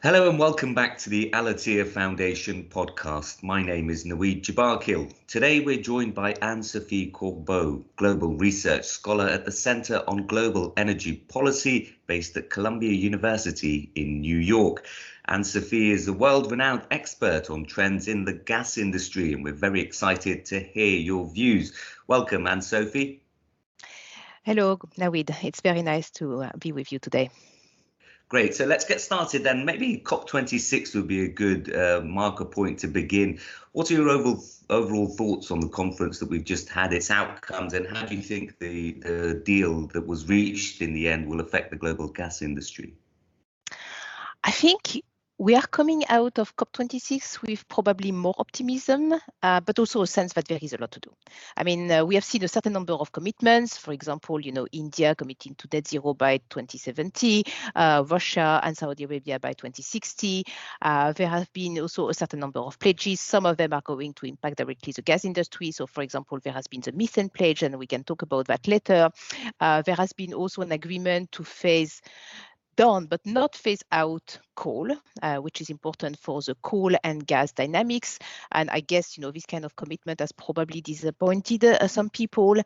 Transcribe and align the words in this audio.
Hello 0.00 0.30
and 0.30 0.38
welcome 0.38 0.74
back 0.74 0.96
to 0.98 1.10
the 1.10 1.32
Al-Attiyah 1.32 1.88
Foundation 1.88 2.62
podcast. 2.70 3.42
My 3.42 3.64
name 3.64 3.90
is 3.90 4.04
Naweed 4.04 4.42
Jabarkhyl. 4.42 5.12
Today 5.26 5.58
we're 5.58 5.82
joined 5.82 6.14
by 6.14 6.34
Anne-Sophie 6.34 7.10
Corbeau, 7.10 7.82
Global 7.96 8.36
Research 8.36 8.84
Scholar 8.84 9.26
at 9.26 9.44
the 9.44 9.50
Center 9.50 10.04
on 10.06 10.28
Global 10.28 10.72
Energy 10.76 11.16
Policy 11.16 11.96
based 12.06 12.36
at 12.36 12.48
Columbia 12.48 12.92
University 12.92 13.90
in 13.96 14.20
New 14.20 14.38
York. 14.38 14.86
Anne-Sophie 15.26 15.90
is 15.90 16.06
a 16.06 16.12
world-renowned 16.12 16.86
expert 16.92 17.50
on 17.50 17.64
trends 17.64 18.06
in 18.06 18.24
the 18.24 18.34
gas 18.34 18.78
industry 18.78 19.32
and 19.32 19.42
we're 19.42 19.52
very 19.52 19.80
excited 19.80 20.44
to 20.44 20.60
hear 20.60 20.96
your 20.96 21.28
views. 21.28 21.72
Welcome, 22.06 22.46
Anne-Sophie. 22.46 23.20
Hello, 24.44 24.76
Naweed. 24.96 25.34
It's 25.42 25.60
very 25.60 25.82
nice 25.82 26.08
to 26.10 26.44
uh, 26.44 26.50
be 26.56 26.70
with 26.70 26.92
you 26.92 27.00
today. 27.00 27.30
Great. 28.28 28.54
So 28.54 28.66
let's 28.66 28.84
get 28.84 29.00
started 29.00 29.42
then. 29.42 29.64
Maybe 29.64 30.02
COP26 30.04 30.94
would 30.94 31.08
be 31.08 31.24
a 31.24 31.28
good 31.28 31.74
uh, 31.74 32.02
marker 32.04 32.44
point 32.44 32.80
to 32.80 32.86
begin. 32.86 33.38
What 33.72 33.90
are 33.90 33.94
your 33.94 34.10
overall, 34.10 34.44
overall 34.68 35.06
thoughts 35.08 35.50
on 35.50 35.60
the 35.60 35.68
conference 35.68 36.18
that 36.18 36.28
we've 36.28 36.44
just 36.44 36.68
had, 36.68 36.92
its 36.92 37.10
outcomes, 37.10 37.72
and 37.72 37.86
how 37.86 38.04
do 38.04 38.14
you 38.14 38.22
think 38.22 38.58
the, 38.58 38.92
the 38.92 39.42
deal 39.44 39.86
that 39.88 40.06
was 40.06 40.28
reached 40.28 40.82
in 40.82 40.92
the 40.92 41.08
end 41.08 41.26
will 41.26 41.40
affect 41.40 41.70
the 41.70 41.76
global 41.76 42.08
gas 42.08 42.42
industry? 42.42 42.92
I 44.44 44.50
think 44.50 45.02
we 45.40 45.54
are 45.54 45.66
coming 45.68 46.04
out 46.08 46.40
of 46.40 46.54
COP26 46.56 47.42
with 47.42 47.66
probably 47.68 48.10
more 48.10 48.34
optimism, 48.38 49.14
uh, 49.42 49.60
but 49.60 49.78
also 49.78 50.02
a 50.02 50.06
sense 50.06 50.32
that 50.32 50.48
there 50.48 50.58
is 50.60 50.72
a 50.72 50.78
lot 50.78 50.90
to 50.90 50.98
do. 50.98 51.10
I 51.56 51.62
mean, 51.62 51.90
uh, 51.92 52.04
we 52.04 52.16
have 52.16 52.24
seen 52.24 52.42
a 52.42 52.48
certain 52.48 52.72
number 52.72 52.94
of 52.94 53.12
commitments. 53.12 53.78
For 53.78 53.92
example, 53.92 54.40
you 54.40 54.50
know, 54.50 54.66
India 54.72 55.14
committing 55.14 55.54
to 55.54 55.68
net 55.72 55.86
zero 55.86 56.12
by 56.12 56.38
2070, 56.50 57.44
uh, 57.76 58.04
Russia 58.08 58.60
and 58.64 58.76
Saudi 58.76 59.04
Arabia 59.04 59.38
by 59.38 59.52
2060. 59.52 60.44
Uh, 60.82 61.12
there 61.12 61.28
have 61.28 61.52
been 61.52 61.78
also 61.78 62.08
a 62.08 62.14
certain 62.14 62.40
number 62.40 62.58
of 62.58 62.76
pledges. 62.80 63.20
Some 63.20 63.46
of 63.46 63.56
them 63.56 63.72
are 63.72 63.82
going 63.82 64.14
to 64.14 64.26
impact 64.26 64.56
directly 64.56 64.92
the 64.92 65.02
gas 65.02 65.24
industry. 65.24 65.70
So, 65.70 65.86
for 65.86 66.02
example, 66.02 66.40
there 66.42 66.52
has 66.52 66.66
been 66.66 66.80
the 66.80 66.90
methane 66.90 67.28
pledge, 67.28 67.62
and 67.62 67.78
we 67.78 67.86
can 67.86 68.02
talk 68.02 68.22
about 68.22 68.48
that 68.48 68.66
later. 68.66 69.10
Uh, 69.60 69.82
there 69.82 69.94
has 69.94 70.12
been 70.12 70.34
also 70.34 70.62
an 70.62 70.72
agreement 70.72 71.30
to 71.32 71.44
phase 71.44 72.02
down 72.78 73.06
but 73.06 73.20
not 73.26 73.56
phase 73.56 73.82
out 73.90 74.38
coal, 74.58 74.90
uh, 75.22 75.36
which 75.36 75.60
is 75.60 75.70
important 75.70 76.18
for 76.18 76.42
the 76.42 76.56
coal 76.62 76.92
and 77.04 77.24
gas 77.24 77.52
dynamics. 77.52 78.18
And 78.50 78.68
I 78.70 78.80
guess 78.80 79.16
you 79.16 79.22
know 79.22 79.30
this 79.30 79.46
kind 79.46 79.64
of 79.64 79.76
commitment 79.76 80.18
has 80.18 80.32
probably 80.32 80.80
disappointed 80.80 81.62
uh, 81.62 81.86
some 81.86 82.10
people. 82.10 82.56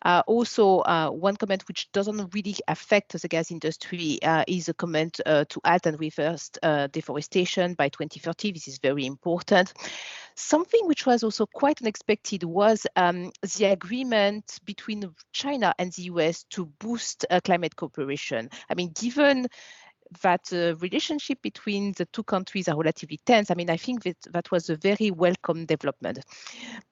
Uh, 0.00 0.22
also, 0.26 0.78
uh, 0.78 1.10
one 1.10 1.36
comment 1.36 1.68
which 1.68 1.92
doesn't 1.92 2.34
really 2.34 2.56
affect 2.68 3.20
the 3.20 3.28
gas 3.28 3.50
industry 3.50 4.18
uh, 4.22 4.44
is 4.48 4.70
a 4.70 4.74
comment 4.74 5.20
uh, 5.26 5.44
to 5.50 5.60
halt 5.62 5.84
and 5.84 6.00
reverse 6.00 6.48
deforestation 6.92 7.74
by 7.74 7.90
2030. 7.90 8.52
This 8.52 8.68
is 8.68 8.78
very 8.78 9.04
important. 9.04 9.74
Something 10.34 10.86
which 10.86 11.04
was 11.04 11.22
also 11.22 11.44
quite 11.44 11.82
unexpected 11.82 12.44
was 12.44 12.86
um, 12.96 13.30
the 13.58 13.66
agreement 13.66 14.58
between 14.64 15.14
China 15.32 15.74
and 15.78 15.92
the 15.92 16.04
US 16.04 16.44
to 16.44 16.64
boost 16.80 17.26
climate 17.44 17.76
cooperation. 17.76 18.48
I 18.70 18.74
mean, 18.74 18.92
given 18.98 19.48
that 20.22 20.44
the 20.50 20.76
relationship 20.80 21.40
between 21.42 21.92
the 21.96 22.06
two 22.06 22.22
countries 22.22 22.68
are 22.68 22.76
relatively 22.76 23.18
tense. 23.24 23.50
I 23.50 23.54
mean, 23.54 23.70
I 23.70 23.76
think 23.76 24.02
that 24.04 24.16
that 24.32 24.50
was 24.50 24.70
a 24.70 24.76
very 24.76 25.10
welcome 25.10 25.66
development. 25.66 26.20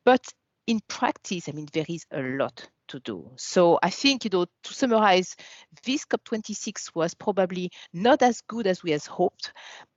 But 0.05 0.25
in 0.67 0.81
practice, 0.89 1.49
I 1.49 1.53
mean, 1.53 1.69
there 1.73 1.87
is 1.89 2.07
a 2.11 2.21
lot 2.21 2.69
to 2.89 3.01
do. 3.01 3.31
So 3.37 3.79
I 3.83 3.91
think, 3.91 4.25
you 4.25 4.31
know, 4.31 4.45
to 4.45 4.75
summarize, 4.75 5.37
this 5.85 6.05
COP26 6.05 6.95
was 6.95 7.15
probably 7.15 7.71
not 7.93 8.23
as 8.23 8.41
good 8.43 8.67
as 8.67 8.83
we 8.83 8.91
had 8.91 9.05
hoped, 9.05 9.53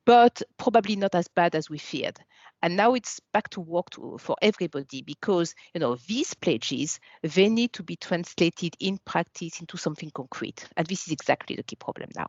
but 0.06 0.42
probably 0.58 0.96
not 0.96 1.16
as 1.16 1.28
bad 1.28 1.56
as 1.56 1.70
we 1.70 1.78
feared. 1.78 2.20
And 2.62 2.78
now 2.78 2.94
it's 2.94 3.20
back 3.34 3.50
to 3.50 3.62
work 3.62 3.90
to, 3.92 4.18
for 4.20 4.36
everybody 4.42 5.02
because, 5.02 5.54
you 5.74 5.80
know, 5.80 5.98
these 6.08 6.34
pledges, 6.34 7.00
they 7.22 7.50
need 7.50 7.74
to 7.74 7.84
be 7.84 7.98
translated 7.98 8.76
in 8.80 9.00
practice 9.06 9.60
into 9.60 9.78
something 9.78 10.12
concrete. 10.14 10.66
And 10.78 10.88
this 10.88 11.06
is 11.06 11.12
exactly 11.12 11.56
the 11.56 11.64
key 11.64 11.76
problem 11.76 12.10
now. 12.16 12.28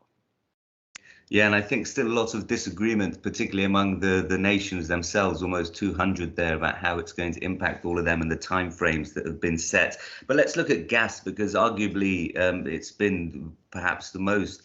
Yeah, 1.35 1.47
and 1.47 1.55
I 1.57 1.63
think 1.63 1.89
still 1.89 2.07
a 2.07 2.15
lot 2.15 2.33
of 2.35 2.47
disagreement, 2.47 3.21
particularly 3.21 3.65
among 3.65 3.99
the, 3.99 4.25
the 4.29 4.39
nations 4.39 4.87
themselves, 4.87 5.43
almost 5.43 5.75
200 5.75 6.37
there, 6.37 6.55
about 6.55 6.79
how 6.79 7.01
it's 7.01 7.11
going 7.11 7.33
to 7.33 7.43
impact 7.43 7.85
all 7.85 7.99
of 7.99 8.05
them 8.05 8.23
and 8.23 8.31
the 8.31 8.37
timeframes 8.37 9.15
that 9.15 9.27
have 9.27 9.41
been 9.41 9.59
set. 9.59 9.97
But 10.29 10.37
let's 10.37 10.55
look 10.57 10.71
at 10.71 10.87
gas 10.87 11.19
because 11.19 11.55
arguably 11.55 12.39
um, 12.39 12.69
it's 12.69 12.93
been 12.93 13.53
perhaps 13.73 14.13
the 14.13 14.21
most 14.21 14.63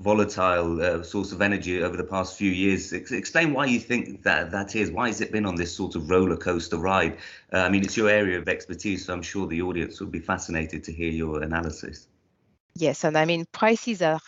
volatile 0.00 0.82
uh, 0.82 1.02
source 1.02 1.32
of 1.32 1.40
energy 1.40 1.82
over 1.82 1.96
the 1.96 2.04
past 2.04 2.36
few 2.36 2.50
years. 2.50 2.92
Ex- 2.92 3.12
explain 3.12 3.54
why 3.54 3.64
you 3.64 3.80
think 3.80 4.22
that 4.24 4.50
that 4.50 4.76
is. 4.76 4.90
Why 4.90 5.06
has 5.06 5.22
it 5.22 5.32
been 5.32 5.46
on 5.46 5.54
this 5.54 5.74
sort 5.74 5.94
of 5.94 6.10
roller 6.10 6.36
coaster 6.36 6.76
ride? 6.76 7.16
Uh, 7.50 7.60
I 7.60 7.70
mean, 7.70 7.82
it's 7.82 7.96
your 7.96 8.10
area 8.10 8.38
of 8.38 8.46
expertise, 8.46 9.06
so 9.06 9.14
I'm 9.14 9.22
sure 9.22 9.46
the 9.46 9.62
audience 9.62 10.00
would 10.00 10.12
be 10.12 10.20
fascinated 10.20 10.84
to 10.84 10.92
hear 10.92 11.10
your 11.10 11.42
analysis. 11.42 12.08
Yes, 12.74 13.04
and 13.04 13.16
I 13.16 13.24
mean 13.24 13.46
prices 13.52 14.02
are 14.02 14.20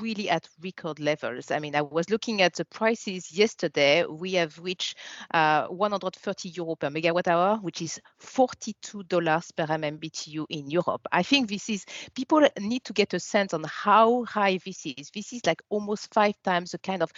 really 0.00 0.30
at 0.30 0.48
record 0.62 0.98
levels. 0.98 1.50
I 1.50 1.58
mean, 1.58 1.76
I 1.76 1.82
was 1.82 2.10
looking 2.10 2.42
at 2.42 2.54
the 2.54 2.64
prices 2.64 3.32
yesterday. 3.32 4.04
We 4.04 4.32
have 4.34 4.58
reached 4.58 4.96
uh, 5.32 5.66
130 5.66 6.48
euro 6.50 6.74
per 6.76 6.88
megawatt 6.88 7.28
hour, 7.28 7.56
which 7.58 7.82
is 7.82 8.00
42 8.18 9.04
dollars 9.04 9.50
per 9.52 9.66
MMBTU 9.66 10.46
in 10.48 10.70
Europe. 10.70 11.06
I 11.12 11.22
think 11.22 11.48
this 11.48 11.68
is 11.68 11.84
people 12.14 12.46
need 12.58 12.84
to 12.84 12.92
get 12.92 13.14
a 13.14 13.20
sense 13.20 13.54
on 13.54 13.64
how 13.64 14.24
high 14.24 14.58
this 14.64 14.86
is. 14.86 15.10
This 15.14 15.32
is 15.32 15.40
like 15.46 15.62
almost 15.68 16.12
five 16.12 16.34
times 16.42 16.72
the 16.72 16.78
kind 16.78 17.02
of 17.02 17.12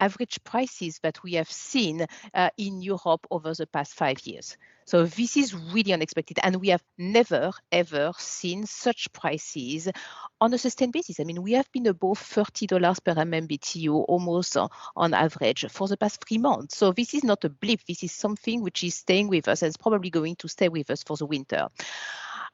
average 0.00 0.38
prices 0.44 1.00
that 1.02 1.22
we 1.22 1.34
have 1.34 1.50
seen 1.50 2.06
uh, 2.34 2.50
in 2.56 2.82
Europe 2.82 3.26
over 3.30 3.54
the 3.54 3.66
past 3.66 3.94
five 3.94 4.18
years. 4.24 4.56
So 4.86 5.04
this 5.04 5.36
is 5.36 5.52
really 5.52 5.92
unexpected, 5.92 6.38
and 6.42 6.56
we 6.56 6.68
have 6.68 6.82
never 6.96 7.50
ever 7.72 8.12
seen 8.18 8.66
such 8.66 9.12
prices 9.12 9.88
on 10.40 10.54
a 10.54 10.58
sustained 10.58 10.92
basis. 10.92 11.18
I 11.18 11.24
mean, 11.24 11.42
we 11.42 11.52
have 11.54 11.70
been 11.72 11.88
above 11.88 12.20
$30 12.20 13.04
per 13.04 13.14
MMBTU 13.14 14.04
almost 14.08 14.56
on 14.56 15.12
average 15.12 15.66
for 15.70 15.88
the 15.88 15.96
past 15.96 16.24
three 16.24 16.38
months. 16.38 16.76
So 16.76 16.92
this 16.92 17.14
is 17.14 17.24
not 17.24 17.44
a 17.44 17.48
blip. 17.48 17.80
This 17.88 18.04
is 18.04 18.12
something 18.12 18.62
which 18.62 18.84
is 18.84 18.94
staying 18.94 19.26
with 19.26 19.48
us 19.48 19.62
and 19.62 19.70
is 19.70 19.76
probably 19.76 20.10
going 20.10 20.36
to 20.36 20.48
stay 20.48 20.68
with 20.68 20.88
us 20.90 21.02
for 21.02 21.16
the 21.16 21.26
winter. 21.26 21.66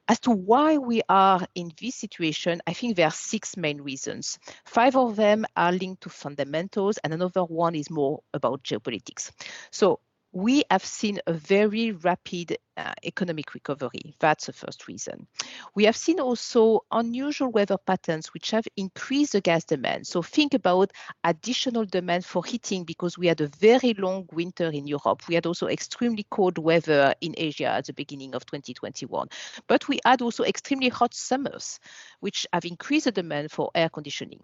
As 0.08 0.18
to 0.20 0.30
why 0.30 0.78
we 0.78 1.02
are 1.08 1.46
in 1.54 1.70
this 1.80 1.96
situation, 1.96 2.60
I 2.66 2.72
think 2.72 2.96
there 2.96 3.06
are 3.06 3.12
six 3.12 3.56
main 3.56 3.80
reasons. 3.80 4.38
Five 4.64 4.96
of 4.96 5.16
them 5.16 5.44
are 5.54 5.70
linked 5.70 6.02
to 6.04 6.08
fundamentals, 6.08 6.98
and 6.98 7.12
another 7.12 7.44
one 7.44 7.74
is 7.74 7.90
more 7.90 8.22
about 8.32 8.64
geopolitics. 8.64 9.30
So 9.70 10.00
we 10.32 10.64
have 10.70 10.84
seen 10.84 11.20
a 11.26 11.32
very 11.32 11.92
rapid 11.92 12.58
uh, 12.76 12.92
economic 13.04 13.54
recovery. 13.54 14.14
That's 14.18 14.46
the 14.46 14.52
first 14.52 14.88
reason. 14.88 15.26
We 15.74 15.84
have 15.84 15.96
seen 15.96 16.20
also 16.20 16.80
unusual 16.90 17.50
weather 17.50 17.76
patterns 17.78 18.28
which 18.28 18.50
have 18.50 18.66
increased 18.76 19.32
the 19.32 19.40
gas 19.40 19.64
demand. 19.64 20.06
So 20.06 20.22
think 20.22 20.54
about 20.54 20.92
additional 21.24 21.84
demand 21.84 22.24
for 22.24 22.44
heating 22.44 22.84
because 22.84 23.18
we 23.18 23.26
had 23.26 23.40
a 23.40 23.48
very 23.48 23.94
long 23.94 24.26
winter 24.32 24.68
in 24.70 24.86
Europe. 24.86 25.28
We 25.28 25.34
had 25.34 25.46
also 25.46 25.66
extremely 25.66 26.26
cold 26.30 26.58
weather 26.58 27.14
in 27.20 27.34
Asia 27.36 27.66
at 27.66 27.86
the 27.86 27.92
beginning 27.92 28.34
of 28.34 28.46
2021. 28.46 29.28
But 29.66 29.88
we 29.88 30.00
had 30.04 30.22
also 30.22 30.44
extremely 30.44 30.88
hot 30.88 31.14
summers, 31.14 31.78
which 32.20 32.46
have 32.52 32.64
increased 32.64 33.04
the 33.04 33.12
demand 33.12 33.52
for 33.52 33.70
air 33.74 33.88
conditioning. 33.88 34.40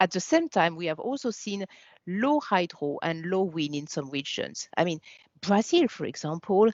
At 0.00 0.10
the 0.10 0.20
same 0.20 0.48
time, 0.48 0.76
we 0.76 0.86
have 0.86 0.98
also 0.98 1.30
seen 1.30 1.64
low 2.06 2.40
hydro 2.40 2.98
and 3.02 3.24
low 3.26 3.42
wind 3.42 3.74
in 3.74 3.86
some 3.86 4.10
regions. 4.10 4.68
I 4.76 4.84
mean, 4.84 5.00
Brazil, 5.46 5.88
for 5.88 6.06
example, 6.06 6.70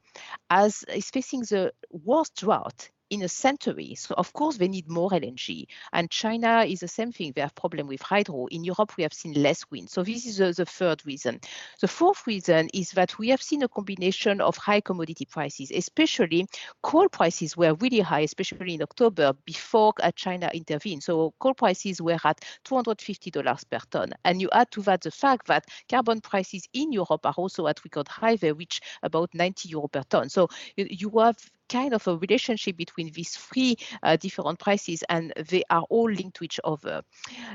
as 0.49 0.85
is 0.85 1.11
facing 1.11 1.41
the 1.41 1.73
worst 1.91 2.37
drought 2.37 2.91
in 3.11 3.23
a 3.23 3.29
century. 3.29 3.95
So 3.97 4.15
of 4.17 4.33
course 4.33 4.57
they 4.57 4.69
need 4.69 4.89
more 4.89 5.11
LNG. 5.11 5.67
And 5.93 6.11
China 6.11 6.65
is 6.65 6.81
the 6.81 6.89
same 6.89 7.13
thing. 7.13 7.33
They 7.35 7.41
have 7.41 7.55
problem 7.55 7.87
with 7.87 8.01
hydro. 8.01 8.47
In 8.47 8.65
Europe, 8.65 8.97
we 8.97 9.03
have 9.03 9.13
seen 9.13 9.35
less 9.35 9.65
wind. 9.71 9.91
So 9.91 10.03
this 10.03 10.27
is 10.27 10.39
the, 10.39 10.53
the 10.53 10.67
third 10.67 11.05
reason. 11.05 11.41
The 11.81 11.89
fourth 11.89 12.27
reason 12.27 12.69
is 12.73 12.93
that 12.93 13.19
we 13.19 13.29
have 13.29 13.43
seen 13.43 13.63
a 13.63 13.69
combination 13.69 14.41
of 14.41 14.57
high 14.57 14.81
commodity 14.81 15.27
prices, 15.27 15.71
especially 15.75 16.47
coal 16.83 17.09
prices 17.09 17.57
were 17.57 17.75
really 17.75 18.01
high, 18.01 18.21
especially 18.21 18.75
in 18.75 18.83
October 18.83 19.33
before 19.45 19.93
uh, 20.03 20.11
China 20.13 20.51
intervened. 20.55 21.03
So 21.03 21.35
coal 21.41 21.55
prices 21.55 22.01
were 22.01 22.19
at 22.25 22.41
$250 22.65 23.71
per 23.71 23.79
ton. 23.91 24.13
And 24.25 24.41
you 24.41 24.49
add 24.53 24.71
to 24.73 24.83
that 24.83 25.03
the 25.03 25.11
fact 25.11 25.47
that 25.49 25.65
carbon 25.89 26.21
prices 26.21 26.69
in 26.73 26.93
Europe 26.93 27.27
are 27.27 27.35
also 27.37 27.67
at 27.67 27.83
record 27.85 28.09
high. 28.09 28.37
They 28.37 28.53
reach 28.53 28.81
about 29.03 29.35
90 29.35 29.69
euro 29.69 29.89
per 29.89 30.03
ton. 30.09 30.29
So 30.29 30.49
you, 30.77 30.87
you 30.89 31.11
have 31.19 31.37
kind 31.71 31.95
of 31.95 32.07
a 32.09 32.17
relationship 32.17 32.77
between 32.77 33.11
these 33.13 33.37
three 33.37 33.77
uh, 34.03 34.17
different 34.17 34.59
prices 34.59 35.03
and 35.09 35.33
they 35.49 35.63
are 35.71 35.85
all 35.89 36.11
linked 36.11 36.37
to 36.37 36.45
each 36.45 36.61
other. 36.65 37.03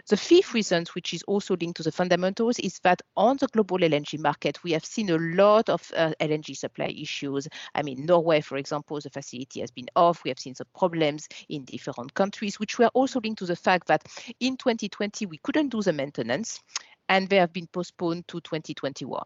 The 0.08 0.18
fifth 0.18 0.54
reason, 0.54 0.86
which 0.94 1.14
is 1.14 1.24
also 1.24 1.56
linked 1.56 1.78
to 1.78 1.84
the 1.84 1.92
fundamentals, 1.92 2.58
is 2.60 2.80
that 2.80 3.02
on 3.18 3.38
the 3.38 3.48
global 3.48 3.78
LNG 3.78 4.20
market, 4.20 4.64
we 4.64 4.72
have 4.72 4.86
seen 4.86 5.10
a 5.10 5.18
lot 5.18 5.70
of 5.70 5.92
uh, 5.96 6.14
LNG 6.20 6.56
supply 6.56 6.88
issues. 6.88 7.48
I 7.76 7.84
mean, 7.84 8.06
Norway, 8.06 8.42
for 8.42 8.58
example, 8.58 9.00
the 9.00 9.10
facility 9.10 9.60
has 9.60 9.72
been 9.72 9.88
off. 9.96 10.24
We 10.24 10.30
have 10.30 10.40
seen 10.40 10.56
some 10.56 10.68
problems 10.78 11.28
in 11.50 11.66
different 11.66 12.14
countries, 12.14 12.60
which 12.60 12.80
were 12.80 12.90
also 12.94 13.20
linked 13.20 13.40
to 13.40 13.46
the 13.46 13.56
fact 13.56 13.88
that 13.88 14.04
in 14.40 14.58
2020, 14.58 15.26
we 15.26 15.38
couldn't 15.40 15.70
do 15.70 15.82
the 15.82 15.94
maintenance 15.94 16.62
and 17.10 17.28
they 17.30 17.38
have 17.38 17.54
been 17.54 17.68
postponed 17.68 18.28
to 18.28 18.40
2021. 18.42 19.22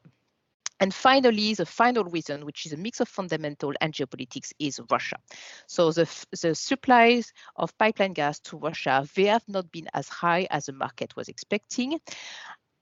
And 0.80 0.94
finally, 0.94 1.54
the 1.54 1.66
final 1.66 2.04
reason, 2.06 2.46
which 2.46 2.66
is 2.66 2.74
a 2.74 2.78
mix 2.78 3.00
of 3.00 3.10
fundamental 3.10 3.74
and 3.81 3.94
geopolitics, 3.94 4.52
is 4.60 4.80
Russia. 4.90 5.18
So 5.68 5.92
the, 5.92 6.10
the 6.42 6.56
supplies 6.56 7.34
of 7.56 7.78
pipeline 7.78 8.14
gas 8.14 8.40
to 8.42 8.58
Russia, 8.58 9.06
they 9.16 9.26
have 9.26 9.44
not 9.48 9.72
been 9.72 9.88
as 9.94 10.08
high 10.08 10.48
as 10.50 10.68
the 10.68 10.74
market 10.74 11.16
was 11.16 11.28
expecting. 11.28 12.00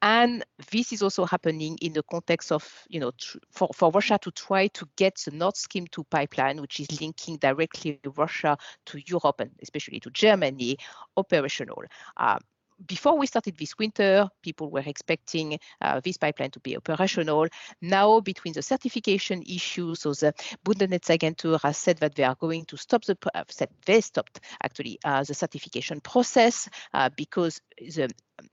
And 0.02 0.46
this 0.72 0.94
is 0.94 1.02
also 1.02 1.26
happening 1.26 1.78
in 1.82 1.94
the 1.94 2.04
context 2.04 2.52
of, 2.52 2.64
you 2.88 3.00
know, 3.00 3.12
for, 3.52 3.70
for 3.74 3.90
Russia 3.90 4.20
to 4.22 4.32
try 4.32 4.68
to 4.68 4.88
get 4.96 5.16
the 5.26 5.32
Nord 5.32 5.58
Stream 5.58 5.88
2 5.92 6.04
pipeline, 6.04 6.62
which 6.62 6.80
is 6.80 7.02
linking 7.02 7.38
directly 7.38 8.00
Russia 8.16 8.58
to 8.86 9.02
Europe 9.08 9.40
and 9.40 9.52
especially 9.64 10.00
to 10.02 10.12
Germany, 10.12 10.78
operational. 11.16 11.82
Uh, 12.16 12.38
before 12.86 13.18
we 13.18 13.28
started 13.28 13.58
this 13.58 13.78
winter, 13.78 14.30
people 14.44 14.70
were 14.70 14.84
expecting 14.86 15.60
uh, 15.82 16.00
this 16.04 16.18
pipeline 16.18 16.52
to 16.52 16.60
be 16.60 16.78
operational. 16.78 17.48
Now, 17.82 18.20
between 18.20 18.54
the 18.54 18.62
certification 18.62 19.44
issues, 19.44 20.02
so 20.02 20.14
the 20.14 20.34
Bundesnetzagentur 20.66 21.62
has 21.62 21.78
said 21.78 21.98
that 21.98 22.16
they 22.16 22.24
are 22.24 22.36
going 22.36 22.66
to 22.66 22.78
stop 22.78 23.04
the, 23.06 23.18
uh, 23.34 23.44
said 23.50 23.70
they 23.86 24.02
stopped 24.02 24.40
actually 24.62 25.00
uh, 25.04 25.24
the 25.24 25.34
certification 25.34 26.02
process 26.02 26.70
uh, 26.94 27.10
because 27.16 27.62
the 27.80 28.10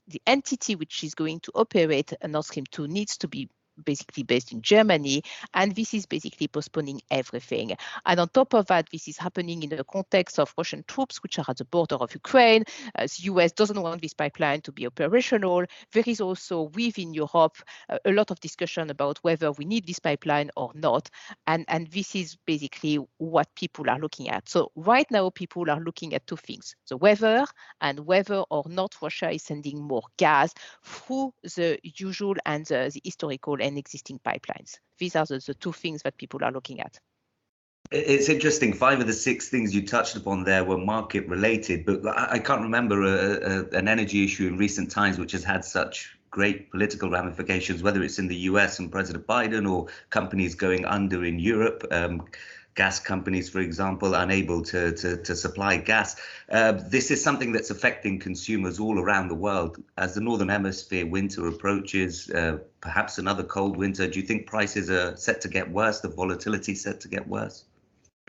the 0.06 0.22
entity 0.26 0.76
which 0.76 1.04
is 1.04 1.14
going 1.14 1.40
to 1.40 1.52
operate 1.54 2.12
Nord 2.26 2.44
Stream 2.46 2.64
2 2.70 2.88
needs 2.88 3.18
to 3.18 3.28
be 3.28 3.50
basically 3.82 4.22
based 4.22 4.52
in 4.52 4.62
Germany, 4.62 5.22
and 5.52 5.74
this 5.74 5.94
is 5.94 6.06
basically 6.06 6.48
postponing 6.48 7.00
everything. 7.10 7.76
And 8.06 8.20
on 8.20 8.28
top 8.28 8.54
of 8.54 8.66
that, 8.66 8.88
this 8.90 9.08
is 9.08 9.16
happening 9.16 9.62
in 9.62 9.70
the 9.70 9.84
context 9.84 10.38
of 10.38 10.52
Russian 10.56 10.84
troops 10.86 11.22
which 11.22 11.38
are 11.38 11.44
at 11.48 11.58
the 11.58 11.64
border 11.64 11.96
of 11.96 12.14
Ukraine. 12.14 12.64
As 12.94 13.16
the 13.16 13.24
US 13.32 13.52
doesn't 13.52 13.80
want 13.80 14.02
this 14.02 14.14
pipeline 14.14 14.60
to 14.62 14.72
be 14.72 14.86
operational. 14.86 15.64
There 15.92 16.04
is 16.06 16.20
also 16.20 16.70
within 16.74 17.14
Europe 17.14 17.56
uh, 17.88 17.98
a 18.04 18.12
lot 18.12 18.30
of 18.30 18.40
discussion 18.40 18.90
about 18.90 19.18
whether 19.18 19.52
we 19.52 19.64
need 19.64 19.86
this 19.86 19.98
pipeline 19.98 20.50
or 20.56 20.70
not. 20.74 21.10
And, 21.46 21.64
and 21.68 21.88
this 21.90 22.14
is 22.14 22.36
basically 22.46 22.98
what 23.18 23.48
people 23.54 23.88
are 23.90 23.98
looking 23.98 24.28
at. 24.28 24.48
So 24.48 24.70
right 24.76 25.06
now, 25.10 25.30
people 25.30 25.70
are 25.70 25.80
looking 25.80 26.14
at 26.14 26.26
two 26.26 26.36
things, 26.36 26.74
the 26.88 26.96
weather 26.96 27.46
and 27.80 28.00
whether 28.00 28.44
or 28.50 28.64
not 28.66 28.96
Russia 29.02 29.30
is 29.30 29.42
sending 29.42 29.82
more 29.82 30.02
gas 30.16 30.52
through 30.84 31.32
the 31.42 31.78
usual 31.82 32.34
and 32.46 32.66
the, 32.66 32.90
the 32.92 33.00
historical 33.04 33.60
and 33.64 33.78
existing 33.78 34.20
pipelines. 34.24 34.78
These 34.98 35.16
are 35.16 35.24
the, 35.24 35.42
the 35.44 35.54
two 35.54 35.72
things 35.72 36.02
that 36.02 36.16
people 36.16 36.44
are 36.44 36.52
looking 36.52 36.80
at. 36.80 36.98
It's 37.90 38.28
interesting. 38.28 38.72
Five 38.72 39.00
of 39.00 39.06
the 39.06 39.12
six 39.12 39.48
things 39.48 39.74
you 39.74 39.86
touched 39.86 40.16
upon 40.16 40.44
there 40.44 40.64
were 40.64 40.78
market 40.78 41.28
related, 41.28 41.84
but 41.84 42.06
I 42.06 42.38
can't 42.38 42.62
remember 42.62 43.02
a, 43.02 43.14
a, 43.14 43.78
an 43.78 43.88
energy 43.88 44.24
issue 44.24 44.46
in 44.46 44.56
recent 44.56 44.90
times 44.90 45.18
which 45.18 45.32
has 45.32 45.44
had 45.44 45.64
such 45.64 46.16
great 46.30 46.70
political 46.70 47.10
ramifications, 47.10 47.82
whether 47.82 48.02
it's 48.02 48.18
in 48.18 48.26
the 48.26 48.36
US 48.50 48.78
and 48.78 48.90
President 48.90 49.26
Biden 49.26 49.70
or 49.70 49.86
companies 50.10 50.54
going 50.54 50.84
under 50.84 51.24
in 51.24 51.38
Europe. 51.38 51.86
Um, 51.90 52.24
gas 52.74 52.98
companies, 52.98 53.48
for 53.48 53.60
example, 53.60 54.14
unable 54.14 54.62
to, 54.62 54.92
to, 54.92 55.16
to 55.18 55.36
supply 55.36 55.76
gas. 55.76 56.16
Uh, 56.50 56.72
this 56.72 57.10
is 57.10 57.22
something 57.22 57.52
that's 57.52 57.70
affecting 57.70 58.18
consumers 58.18 58.80
all 58.80 58.98
around 58.98 59.28
the 59.28 59.34
world. 59.34 59.82
As 59.96 60.14
the 60.14 60.20
Northern 60.20 60.48
Hemisphere 60.48 61.06
winter 61.06 61.46
approaches, 61.46 62.30
uh, 62.30 62.58
perhaps 62.80 63.18
another 63.18 63.44
cold 63.44 63.76
winter, 63.76 64.08
do 64.08 64.18
you 64.18 64.26
think 64.26 64.46
prices 64.46 64.90
are 64.90 65.16
set 65.16 65.40
to 65.42 65.48
get 65.48 65.70
worse, 65.70 66.00
the 66.00 66.08
volatility 66.08 66.74
set 66.74 67.00
to 67.00 67.08
get 67.08 67.28
worse? 67.28 67.64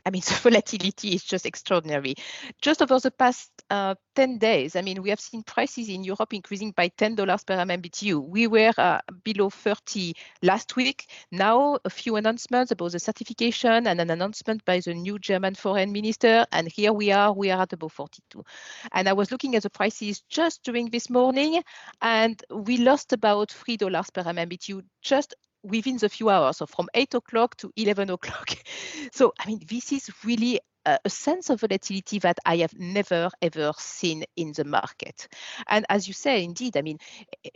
I 0.06 0.10
mean, 0.10 0.22
the 0.26 0.34
volatility 0.34 1.14
is 1.14 1.24
just 1.24 1.44
extraordinary. 1.44 2.14
Just 2.62 2.80
over 2.80 2.98
the 3.00 3.10
past 3.10 3.50
uh, 3.68 3.96
10 4.14 4.38
days, 4.38 4.76
I 4.76 4.82
mean, 4.82 5.02
we 5.02 5.10
have 5.10 5.20
seen 5.20 5.42
prices 5.42 5.88
in 5.88 6.04
Europe 6.04 6.32
increasing 6.32 6.70
by 6.70 6.88
$10 6.90 7.16
per 7.44 7.56
MMBTU. 7.56 8.26
We 8.26 8.46
were 8.46 8.72
uh, 8.78 9.00
below 9.24 9.50
30 9.50 10.14
last 10.42 10.76
week. 10.76 11.08
Now, 11.32 11.78
a 11.84 11.90
few 11.90 12.16
announcements 12.16 12.70
about 12.70 12.92
the 12.92 13.00
certification 13.00 13.88
and 13.88 14.00
an 14.00 14.10
announcement 14.10 14.64
by 14.64 14.80
the 14.80 14.94
new 14.94 15.18
German 15.18 15.56
foreign 15.56 15.92
minister. 15.92 16.46
And 16.52 16.70
here 16.70 16.92
we 16.92 17.10
are, 17.10 17.32
we 17.32 17.50
are 17.50 17.62
at 17.62 17.72
above 17.72 17.92
42. 17.92 18.44
And 18.92 19.08
I 19.08 19.12
was 19.12 19.32
looking 19.32 19.56
at 19.56 19.64
the 19.64 19.70
prices 19.70 20.22
just 20.28 20.62
during 20.62 20.88
this 20.90 21.10
morning, 21.10 21.62
and 22.00 22.40
we 22.54 22.76
lost 22.76 23.12
about 23.12 23.48
$3 23.48 24.14
per 24.14 24.22
MMBTU 24.22 24.82
just 25.02 25.34
within 25.66 25.96
the 25.98 26.08
few 26.08 26.30
hours, 26.30 26.58
so 26.58 26.66
from 26.66 26.88
8 26.94 27.14
o'clock 27.14 27.56
to 27.58 27.72
11 27.76 28.10
o'clock. 28.10 28.50
So, 29.12 29.32
I 29.38 29.46
mean, 29.46 29.60
this 29.68 29.92
is 29.92 30.10
really 30.24 30.60
a 30.86 31.10
sense 31.10 31.50
of 31.50 31.60
volatility 31.60 32.18
that 32.20 32.38
I 32.44 32.58
have 32.58 32.74
never 32.78 33.30
ever 33.42 33.72
seen 33.76 34.24
in 34.36 34.52
the 34.52 34.64
market. 34.64 35.28
And 35.68 35.84
as 35.88 36.06
you 36.06 36.14
say, 36.14 36.44
indeed, 36.44 36.76
I 36.76 36.82
mean, 36.82 36.98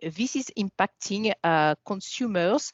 this 0.03 0.37
is 0.37 0.51
impacting 0.59 1.33
uh, 1.45 1.77
consumers. 1.87 2.73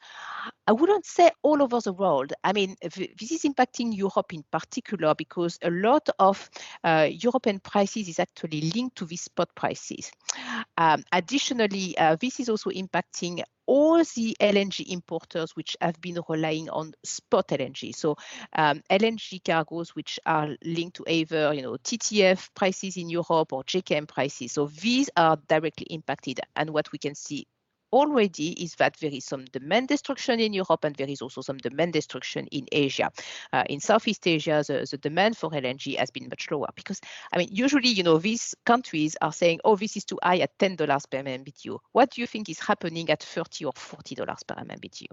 I 0.66 0.72
wouldn't 0.72 1.06
say 1.06 1.30
all 1.42 1.62
over 1.62 1.80
the 1.80 1.92
world. 1.92 2.32
I 2.42 2.52
mean, 2.52 2.76
this 2.82 3.30
is 3.30 3.42
impacting 3.42 3.96
Europe 3.96 4.32
in 4.32 4.44
particular 4.50 5.14
because 5.14 5.58
a 5.62 5.70
lot 5.70 6.08
of 6.18 6.50
uh, 6.82 7.08
European 7.10 7.60
prices 7.60 8.08
is 8.08 8.18
actually 8.18 8.72
linked 8.74 8.96
to 8.96 9.04
these 9.04 9.22
spot 9.22 9.48
prices. 9.54 10.10
Um, 10.76 11.04
additionally, 11.12 11.96
uh, 11.96 12.16
this 12.20 12.40
is 12.40 12.48
also 12.48 12.70
impacting 12.70 13.42
all 13.66 13.98
the 13.98 14.36
LNG 14.40 14.86
importers 14.88 15.54
which 15.54 15.76
have 15.80 16.00
been 16.00 16.18
relying 16.28 16.68
on 16.70 16.94
spot 17.04 17.48
LNG. 17.48 17.94
So 17.94 18.16
um, 18.52 18.82
LNG 18.90 19.44
cargoes 19.44 19.94
which 19.94 20.18
are 20.24 20.48
linked 20.64 20.96
to 20.96 21.04
either 21.08 21.52
you 21.52 21.62
know 21.62 21.72
TTF 21.72 22.48
prices 22.54 22.96
in 22.96 23.10
Europe 23.10 23.52
or 23.52 23.64
JKM 23.64 24.08
prices. 24.08 24.52
So 24.52 24.66
these 24.66 25.10
are 25.16 25.36
directly 25.48 25.86
impacted. 25.90 26.40
And 26.54 26.70
what 26.70 26.90
we 26.92 26.98
can 26.98 27.14
see 27.14 27.46
already 27.92 28.50
is 28.62 28.74
that 28.76 28.96
there 29.00 29.10
is 29.10 29.24
some 29.24 29.44
demand 29.46 29.88
destruction 29.88 30.40
in 30.40 30.52
Europe 30.52 30.84
and 30.84 30.94
there 30.96 31.08
is 31.08 31.22
also 31.22 31.40
some 31.40 31.58
demand 31.58 31.92
destruction 31.92 32.46
in 32.48 32.66
Asia. 32.72 33.10
Uh, 33.52 33.64
in 33.68 33.80
Southeast 33.80 34.26
Asia, 34.26 34.62
the, 34.66 34.86
the 34.90 34.98
demand 34.98 35.36
for 35.36 35.50
LNG 35.50 35.96
has 35.98 36.10
been 36.10 36.28
much 36.28 36.50
lower 36.50 36.68
because, 36.74 37.00
I 37.32 37.38
mean, 37.38 37.48
usually, 37.50 37.88
you 37.88 38.02
know, 38.02 38.18
these 38.18 38.54
countries 38.64 39.16
are 39.20 39.32
saying, 39.32 39.60
oh, 39.64 39.76
this 39.76 39.96
is 39.96 40.04
too 40.04 40.18
high 40.22 40.38
at 40.38 40.56
$10 40.58 40.76
per 40.78 41.22
MMBTU. 41.22 41.78
What 41.92 42.10
do 42.10 42.20
you 42.20 42.26
think 42.26 42.48
is 42.48 42.58
happening 42.58 43.10
at 43.10 43.22
30 43.22 43.64
or 43.64 43.72
$40 43.72 44.26
per 44.46 44.54
MMBTU? 44.54 45.06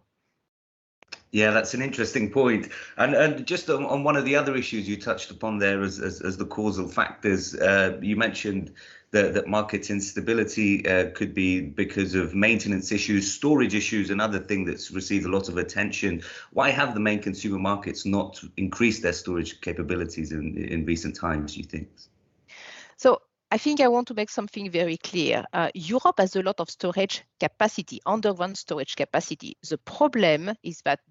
Yeah, 1.33 1.49
that's 1.49 1.73
an 1.73 1.81
interesting 1.81 2.29
point. 2.29 2.69
And 2.95 3.15
and 3.15 3.47
just 3.47 3.67
on, 3.67 3.85
on 3.85 4.03
one 4.03 4.15
of 4.15 4.23
the 4.23 4.35
other 4.35 4.55
issues 4.55 4.87
you 4.87 5.01
touched 5.01 5.31
upon 5.31 5.57
there 5.57 5.81
as 5.81 5.99
as, 5.99 6.21
as 6.21 6.37
the 6.37 6.45
causal 6.45 6.87
factors, 6.87 7.55
uh, 7.55 7.97
you 8.03 8.15
mentioned 8.15 8.71
that, 9.11 9.33
that 9.33 9.47
market 9.47 9.89
instability 9.89 10.87
uh, 10.87 11.09
could 11.15 11.33
be 11.33 11.59
because 11.61 12.13
of 12.13 12.35
maintenance 12.35 12.91
issues, 12.91 13.33
storage 13.33 13.73
issues, 13.73 14.11
another 14.11 14.37
thing 14.37 14.65
that's 14.65 14.91
received 14.91 15.25
a 15.25 15.29
lot 15.29 15.49
of 15.49 15.57
attention. 15.57 16.21
Why 16.51 16.69
have 16.69 16.93
the 16.93 16.99
main 16.99 17.19
consumer 17.19 17.57
markets 17.57 18.05
not 18.05 18.39
increased 18.55 19.01
their 19.01 19.13
storage 19.13 19.59
capabilities 19.61 20.31
in 20.31 20.55
in 20.55 20.85
recent 20.85 21.15
times? 21.15 21.57
You 21.57 21.63
think? 21.63 21.89
I 23.53 23.59
think 23.59 23.81
I 23.81 23.87
want 23.87 24.07
to 24.07 24.15
make 24.15 24.31
something 24.31 24.71
very 24.71 24.97
clear. 24.97 25.45
Uh, 25.53 25.69
Europe 25.75 26.15
has 26.17 26.35
a 26.35 26.41
lot 26.41 26.59
of 26.59 26.71
storage 26.71 27.23
capacity, 27.39 27.99
underground 28.03 28.57
storage 28.57 28.95
capacity. 28.95 29.57
The 29.69 29.77
problem 29.77 30.55
is 30.63 30.81
that 30.85 31.01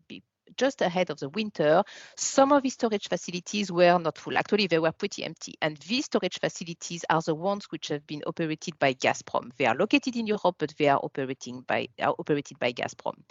just 0.56 0.82
ahead 0.82 1.10
of 1.10 1.20
the 1.20 1.28
winter, 1.28 1.84
some 2.16 2.50
of 2.50 2.64
these 2.64 2.74
storage 2.74 3.08
facilities 3.08 3.70
were 3.70 3.96
not 3.96 4.18
full. 4.18 4.36
Actually, 4.36 4.66
they 4.66 4.80
were 4.80 4.90
pretty 4.90 5.22
empty. 5.22 5.54
And 5.62 5.76
these 5.86 6.06
storage 6.06 6.40
facilities 6.40 7.04
are 7.08 7.22
the 7.22 7.36
ones 7.36 7.66
which 7.70 7.86
have 7.88 8.04
been 8.08 8.24
operated 8.26 8.76
by 8.76 8.94
Gazprom. 8.94 9.52
They 9.56 9.66
are 9.66 9.76
located 9.76 10.16
in 10.16 10.26
Europe, 10.26 10.56
but 10.58 10.74
they 10.76 10.88
are 10.88 10.98
operating 11.00 11.60
by 11.60 11.90
are 12.00 12.16
operated 12.18 12.58
by 12.58 12.72
Gazprom. 12.72 13.22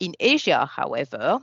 In 0.00 0.16
Asia, 0.18 0.66
however, 0.66 1.38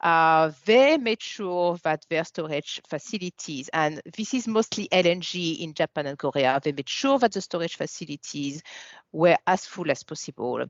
uh, 0.00 0.52
they 0.64 0.98
made 0.98 1.22
sure 1.22 1.78
that 1.82 2.04
their 2.10 2.24
storage 2.24 2.80
facilities, 2.88 3.68
and 3.72 4.00
this 4.16 4.34
is 4.34 4.46
mostly 4.46 4.88
LNG 4.92 5.60
in 5.60 5.74
Japan 5.74 6.06
and 6.06 6.18
Korea, 6.18 6.60
they 6.62 6.72
made 6.72 6.88
sure 6.88 7.18
that 7.18 7.32
the 7.32 7.40
storage 7.40 7.76
facilities 7.76 8.62
were 9.12 9.38
as 9.46 9.64
full 9.64 9.90
as 9.90 10.02
possible. 10.02 10.64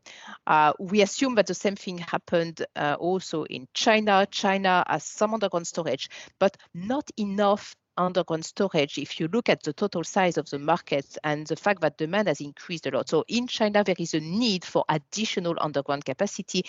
Uh, 0.47 0.73
we 0.78 1.02
assume 1.02 1.35
that 1.35 1.47
the 1.47 1.54
same 1.54 1.76
thing 1.76 1.99
happened 1.99 2.64
uh, 2.76 2.97
also 2.99 3.45
in 3.45 3.66
China. 3.75 4.26
China 4.30 4.85
has 4.87 5.04
some 5.04 5.35
underground 5.35 5.66
storage, 5.66 6.09
but 6.38 6.56
not 6.75 7.11
enough 7.16 7.75
underground 7.99 8.45
storage 8.45 8.99
if 8.99 9.18
you 9.18 9.28
look 9.28 9.49
at 9.49 9.62
the 9.62 9.73
total 9.73 10.04
size 10.04 10.37
of 10.37 10.49
the 10.50 10.59
market 10.59 11.16
and 11.25 11.47
the 11.47 11.56
fact 11.56 11.80
that 11.80 11.97
demand 11.97 12.28
has 12.28 12.40
increased 12.40 12.87
a 12.87 12.90
lot. 12.90 13.09
So 13.09 13.25
in 13.28 13.47
China, 13.47 13.83
there 13.83 13.95
is 13.99 14.14
a 14.14 14.21
need 14.21 14.64
for 14.64 14.85
additional 14.88 15.54
underground 15.61 16.04
capacity 16.04 16.64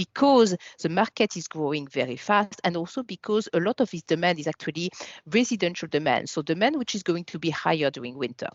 because 0.00 0.56
the 0.80 0.88
market 0.88 1.36
is 1.36 1.46
growing 1.46 1.86
very 1.86 2.16
fast 2.16 2.58
and 2.64 2.74
also 2.74 3.02
because 3.02 3.50
a 3.52 3.60
lot 3.60 3.80
of 3.80 3.90
this 3.90 4.02
demand 4.02 4.38
is 4.38 4.46
actually 4.46 4.88
residential 5.26 5.88
demand. 5.88 6.30
So 6.30 6.40
demand 6.40 6.76
which 6.76 6.94
is 6.94 7.02
going 7.02 7.24
to 7.24 7.38
be 7.38 7.50
higher 7.50 7.90
during 7.90 8.16
winter. 8.16 8.48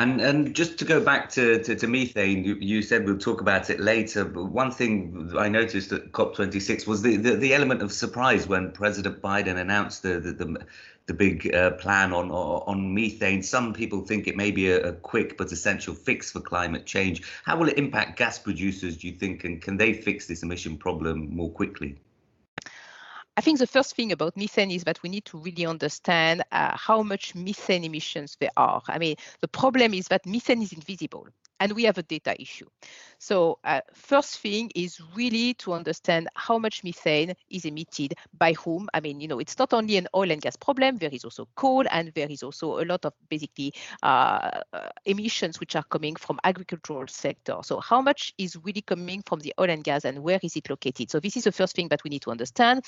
And 0.00 0.20
and 0.20 0.54
just 0.54 0.78
to 0.78 0.84
go 0.84 1.02
back 1.02 1.30
to, 1.30 1.60
to, 1.64 1.74
to 1.74 1.86
methane, 1.88 2.44
you, 2.44 2.56
you, 2.60 2.82
said 2.82 3.04
we'll 3.04 3.18
talk 3.18 3.40
about 3.40 3.68
it 3.68 3.80
later. 3.80 4.24
But 4.24 4.44
one 4.44 4.70
thing 4.70 5.32
I 5.36 5.48
noticed 5.48 5.90
at 5.90 6.12
COP26 6.12 6.86
was 6.86 7.02
the, 7.02 7.16
the, 7.16 7.34
the 7.34 7.54
element 7.54 7.82
of 7.82 7.90
surprise 7.90 8.46
when 8.46 8.70
President 8.70 9.20
Biden 9.20 9.56
announced 9.56 10.04
the, 10.04 10.20
the, 10.20 10.32
the 10.32 10.66
the 11.08 11.14
big 11.14 11.52
uh, 11.54 11.70
plan 11.72 12.12
on, 12.12 12.30
on 12.30 12.94
methane. 12.94 13.42
Some 13.42 13.72
people 13.72 14.02
think 14.02 14.28
it 14.28 14.36
may 14.36 14.50
be 14.50 14.70
a, 14.70 14.90
a, 14.90 14.92
quick 14.92 15.38
but 15.38 15.50
essential 15.50 15.94
fix 15.94 16.30
for 16.30 16.40
climate 16.40 16.84
change. 16.84 17.22
How 17.44 17.56
will 17.56 17.68
it 17.68 17.78
impact 17.78 18.18
gas 18.18 18.38
producers, 18.38 18.98
do 18.98 19.08
you 19.08 19.14
think, 19.14 19.42
and 19.42 19.60
can 19.60 19.78
they 19.78 19.94
fix 19.94 20.26
this 20.26 20.42
emission 20.42 20.76
problem 20.76 21.34
more 21.34 21.50
quickly? 21.50 21.98
I 23.38 23.40
think 23.40 23.58
the 23.58 23.66
first 23.66 23.96
thing 23.96 24.12
about 24.12 24.36
methane 24.36 24.70
is 24.70 24.84
that 24.84 25.02
we 25.02 25.08
need 25.08 25.24
to 25.26 25.38
really 25.38 25.64
understand 25.64 26.42
uh, 26.52 26.76
how 26.76 27.02
much 27.02 27.34
methane 27.34 27.84
emissions 27.84 28.36
there 28.38 28.50
are. 28.58 28.82
I 28.86 28.98
mean, 28.98 29.16
the 29.40 29.48
problem 29.48 29.94
is 29.94 30.08
that 30.08 30.26
methane 30.26 30.60
is 30.60 30.72
invisible 30.72 31.28
and 31.60 31.72
we 31.72 31.84
have 31.84 31.98
a 31.98 32.02
data 32.02 32.40
issue. 32.40 32.66
So 33.18 33.58
uh, 33.64 33.80
first 33.92 34.38
thing 34.38 34.70
is 34.74 35.00
really 35.14 35.54
to 35.54 35.72
understand 35.72 36.28
how 36.34 36.58
much 36.58 36.84
methane 36.84 37.34
is 37.50 37.64
emitted 37.64 38.14
by 38.36 38.52
whom. 38.52 38.88
I 38.94 39.00
mean, 39.00 39.20
you 39.20 39.28
know, 39.28 39.38
it's 39.38 39.58
not 39.58 39.72
only 39.72 39.96
an 39.96 40.06
oil 40.14 40.30
and 40.30 40.40
gas 40.40 40.56
problem, 40.56 40.96
there 40.98 41.10
is 41.12 41.24
also 41.24 41.48
coal 41.56 41.84
and 41.90 42.12
there 42.14 42.30
is 42.30 42.42
also 42.42 42.80
a 42.80 42.84
lot 42.84 43.04
of 43.04 43.12
basically 43.28 43.74
uh, 44.02 44.60
emissions 45.04 45.58
which 45.60 45.74
are 45.76 45.84
coming 45.84 46.14
from 46.16 46.38
agricultural 46.44 47.08
sector. 47.08 47.56
So 47.62 47.80
how 47.80 48.00
much 48.00 48.32
is 48.38 48.56
really 48.62 48.82
coming 48.82 49.22
from 49.26 49.40
the 49.40 49.52
oil 49.60 49.70
and 49.70 49.82
gas 49.82 50.04
and 50.04 50.22
where 50.22 50.38
is 50.42 50.56
it 50.56 50.70
located? 50.70 51.10
So 51.10 51.20
this 51.20 51.36
is 51.36 51.44
the 51.44 51.52
first 51.52 51.74
thing 51.74 51.88
that 51.88 52.04
we 52.04 52.10
need 52.10 52.22
to 52.22 52.30
understand. 52.30 52.84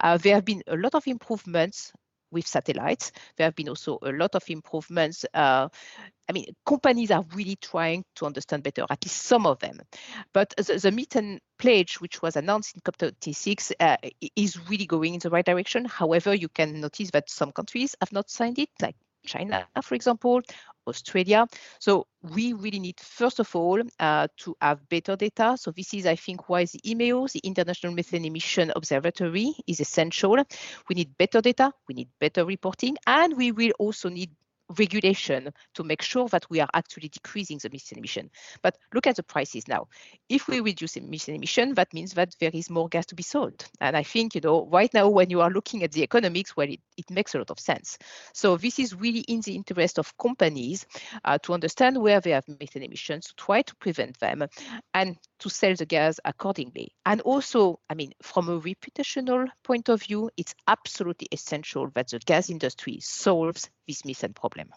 Uh, 0.00 0.16
there 0.16 0.34
have 0.34 0.44
been 0.44 0.62
a 0.68 0.76
lot 0.76 0.94
of 0.94 1.06
improvements 1.06 1.92
with 2.32 2.46
satellites. 2.46 3.12
There 3.36 3.46
have 3.46 3.54
been 3.54 3.68
also 3.68 3.98
a 4.02 4.10
lot 4.10 4.34
of 4.34 4.42
improvements. 4.48 5.24
Uh, 5.32 5.68
I 6.28 6.32
mean, 6.32 6.46
companies 6.64 7.10
are 7.10 7.24
really 7.34 7.56
trying 7.56 8.04
to 8.16 8.26
understand 8.26 8.62
better, 8.62 8.86
at 8.88 9.04
least 9.04 9.22
some 9.22 9.46
of 9.46 9.58
them. 9.58 9.80
But 10.32 10.54
the, 10.56 10.78
the 10.78 10.90
methane 10.90 11.40
pledge, 11.58 12.00
which 12.00 12.22
was 12.22 12.36
announced 12.36 12.74
in 12.74 12.80
COP26, 12.80 13.72
uh, 13.78 13.96
is 14.34 14.68
really 14.68 14.86
going 14.86 15.14
in 15.14 15.20
the 15.20 15.30
right 15.30 15.44
direction. 15.44 15.84
However, 15.84 16.34
you 16.34 16.48
can 16.48 16.80
notice 16.80 17.10
that 17.10 17.28
some 17.28 17.52
countries 17.52 17.94
have 18.00 18.12
not 18.12 18.30
signed 18.30 18.58
it, 18.58 18.70
like 18.80 18.96
China, 19.24 19.66
for 19.82 19.94
example, 19.94 20.40
Australia. 20.86 21.46
So 21.78 22.06
we 22.22 22.52
really 22.52 22.80
need, 22.80 22.98
first 23.00 23.40
of 23.40 23.54
all, 23.54 23.80
uh, 24.00 24.28
to 24.38 24.56
have 24.60 24.88
better 24.88 25.16
data. 25.16 25.56
So 25.58 25.70
this 25.70 25.94
is, 25.94 26.06
I 26.06 26.16
think, 26.16 26.48
why 26.48 26.64
the 26.64 26.80
IMEO, 26.84 27.30
the 27.30 27.40
International 27.44 27.92
Methane 27.92 28.24
Emission 28.24 28.72
Observatory, 28.74 29.54
is 29.66 29.80
essential. 29.80 30.36
We 30.88 30.94
need 30.94 31.16
better 31.16 31.40
data, 31.40 31.72
we 31.88 31.94
need 31.94 32.08
better 32.20 32.44
reporting, 32.44 32.96
and 33.06 33.36
we 33.36 33.52
will 33.52 33.72
also 33.78 34.08
need 34.08 34.30
regulation 34.78 35.52
to 35.74 35.84
make 35.84 36.02
sure 36.02 36.28
that 36.28 36.48
we 36.50 36.60
are 36.60 36.68
actually 36.74 37.08
decreasing 37.08 37.58
the 37.62 37.70
methane 37.70 37.98
emission. 37.98 38.30
But 38.62 38.76
look 38.94 39.06
at 39.06 39.16
the 39.16 39.22
prices 39.22 39.68
now. 39.68 39.88
If 40.28 40.48
we 40.48 40.60
reduce 40.60 40.96
methane 41.00 41.36
emission, 41.36 41.74
that 41.74 41.92
means 41.92 42.14
that 42.14 42.34
there 42.40 42.50
is 42.52 42.70
more 42.70 42.88
gas 42.88 43.06
to 43.06 43.14
be 43.14 43.22
sold. 43.22 43.64
And 43.80 43.96
I 43.96 44.02
think, 44.02 44.34
you 44.34 44.40
know, 44.40 44.68
right 44.70 44.92
now 44.92 45.08
when 45.08 45.30
you 45.30 45.40
are 45.40 45.50
looking 45.50 45.82
at 45.82 45.92
the 45.92 46.02
economics, 46.02 46.56
well, 46.56 46.68
it, 46.68 46.80
it 46.96 47.10
makes 47.10 47.34
a 47.34 47.38
lot 47.38 47.50
of 47.50 47.58
sense. 47.58 47.98
So 48.32 48.56
this 48.56 48.78
is 48.78 48.94
really 48.94 49.20
in 49.20 49.40
the 49.40 49.54
interest 49.54 49.98
of 49.98 50.16
companies 50.18 50.86
uh, 51.24 51.38
to 51.42 51.54
understand 51.54 52.00
where 52.00 52.20
they 52.20 52.30
have 52.30 52.48
methane 52.48 52.82
emissions, 52.82 53.26
to 53.26 53.34
try 53.36 53.62
to 53.62 53.76
prevent 53.76 54.18
them, 54.20 54.46
and 54.94 55.16
to 55.42 55.50
sell 55.50 55.74
the 55.74 55.86
gas 55.86 56.18
accordingly. 56.24 56.94
And 57.04 57.20
also, 57.22 57.80
I 57.90 57.94
mean, 57.94 58.12
from 58.22 58.48
a 58.48 58.60
reputational 58.60 59.48
point 59.62 59.88
of 59.88 60.02
view, 60.02 60.30
it's 60.36 60.54
absolutely 60.66 61.28
essential 61.32 61.90
that 61.94 62.08
the 62.08 62.18
gas 62.20 62.50
industry 62.50 62.98
solves 63.00 63.70
this 63.86 64.04
methane 64.04 64.34
problem. 64.34 64.70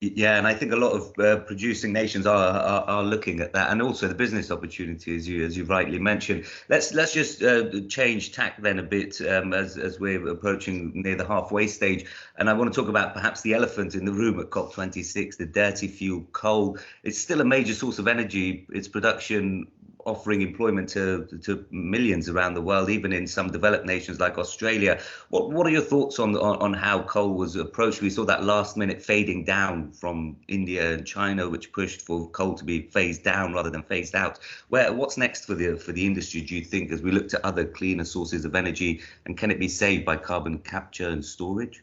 Yeah, 0.00 0.36
and 0.36 0.46
I 0.46 0.52
think 0.52 0.72
a 0.72 0.76
lot 0.76 0.92
of 0.92 1.18
uh, 1.18 1.40
producing 1.44 1.92
nations 1.92 2.26
are, 2.26 2.36
are, 2.36 2.82
are 2.82 3.02
looking 3.02 3.40
at 3.40 3.52
that, 3.54 3.70
and 3.70 3.80
also 3.80 4.06
the 4.06 4.14
business 4.14 4.50
opportunity, 4.50 5.16
as 5.16 5.26
you 5.26 5.44
as 5.44 5.56
you 5.56 5.64
rightly 5.64 5.98
mentioned. 5.98 6.44
Let's 6.68 6.92
let's 6.92 7.14
just 7.14 7.42
uh, 7.42 7.80
change 7.88 8.32
tack 8.32 8.60
then 8.60 8.78
a 8.78 8.82
bit 8.82 9.20
um, 9.22 9.54
as 9.54 9.78
as 9.78 10.00
we're 10.00 10.28
approaching 10.28 10.92
near 10.94 11.14
the 11.16 11.26
halfway 11.26 11.68
stage, 11.68 12.04
and 12.36 12.50
I 12.50 12.52
want 12.52 12.74
to 12.74 12.78
talk 12.78 12.90
about 12.90 13.14
perhaps 13.14 13.40
the 13.42 13.54
elephant 13.54 13.94
in 13.94 14.04
the 14.04 14.12
room 14.12 14.38
at 14.40 14.50
COP26, 14.50 15.38
the 15.38 15.46
dirty 15.46 15.88
fuel 15.88 16.26
coal. 16.32 16.76
It's 17.02 17.18
still 17.18 17.40
a 17.40 17.44
major 17.44 17.72
source 17.72 17.98
of 17.98 18.06
energy. 18.06 18.66
Its 18.70 18.88
production 18.88 19.68
offering 20.06 20.42
employment 20.42 20.88
to, 20.90 21.26
to 21.42 21.64
millions 21.70 22.28
around 22.28 22.54
the 22.54 22.60
world, 22.60 22.90
even 22.90 23.12
in 23.12 23.26
some 23.26 23.50
developed 23.50 23.86
nations 23.86 24.20
like 24.20 24.38
Australia. 24.38 25.00
What 25.30 25.50
what 25.50 25.66
are 25.66 25.70
your 25.70 25.82
thoughts 25.82 26.18
on, 26.18 26.36
on, 26.36 26.56
on 26.58 26.72
how 26.72 27.02
coal 27.02 27.34
was 27.34 27.56
approached? 27.56 28.00
We 28.00 28.10
saw 28.10 28.24
that 28.24 28.44
last 28.44 28.76
minute 28.76 29.02
fading 29.02 29.44
down 29.44 29.92
from 29.92 30.36
India 30.48 30.94
and 30.94 31.06
China, 31.06 31.48
which 31.48 31.72
pushed 31.72 32.02
for 32.02 32.28
coal 32.30 32.54
to 32.54 32.64
be 32.64 32.82
phased 32.82 33.24
down 33.24 33.52
rather 33.52 33.70
than 33.70 33.82
phased 33.82 34.14
out. 34.14 34.38
Where 34.68 34.92
what's 34.92 35.16
next 35.16 35.44
for 35.46 35.54
the 35.54 35.76
for 35.76 35.92
the 35.92 36.06
industry? 36.06 36.40
Do 36.40 36.54
you 36.54 36.64
think 36.64 36.92
as 36.92 37.02
we 37.02 37.10
look 37.10 37.28
to 37.28 37.46
other 37.46 37.64
cleaner 37.64 38.04
sources 38.04 38.44
of 38.44 38.54
energy, 38.54 39.00
and 39.26 39.36
can 39.36 39.50
it 39.50 39.58
be 39.58 39.68
saved 39.68 40.04
by 40.04 40.16
carbon 40.16 40.58
capture 40.58 41.08
and 41.08 41.24
storage? 41.24 41.82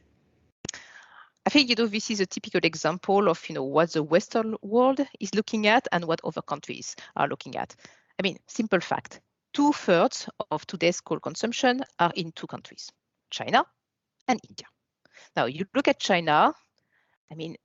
I 1.45 1.49
think 1.49 1.69
you 1.69 1.75
know 1.75 1.87
this 1.87 2.11
is 2.11 2.19
a 2.19 2.25
typical 2.25 2.61
example 2.63 3.27
of 3.27 3.49
you 3.49 3.55
know 3.55 3.63
what 3.63 3.93
the 3.93 4.03
Western 4.03 4.55
world 4.61 4.99
is 5.19 5.33
looking 5.33 5.65
at 5.65 5.87
and 5.91 6.05
what 6.05 6.21
other 6.23 6.41
countries 6.41 6.95
are 7.15 7.27
looking 7.27 7.55
at. 7.55 7.75
I 8.21 8.23
mean, 8.23 8.37
simple 8.45 8.79
fact, 8.79 9.19
two 9.51 9.73
thirds 9.73 10.29
of 10.51 10.67
today's 10.67 11.01
coal 11.01 11.19
consumption 11.19 11.81
are 11.97 12.11
in 12.15 12.31
two 12.33 12.45
countries, 12.45 12.91
China 13.31 13.65
and 14.27 14.39
India. 14.47 14.67
Now 15.35 15.45
you 15.45 15.65
look 15.73 15.87
at 15.87 15.99
China, 15.99 16.53
I 17.31 17.35
mean, 17.35 17.55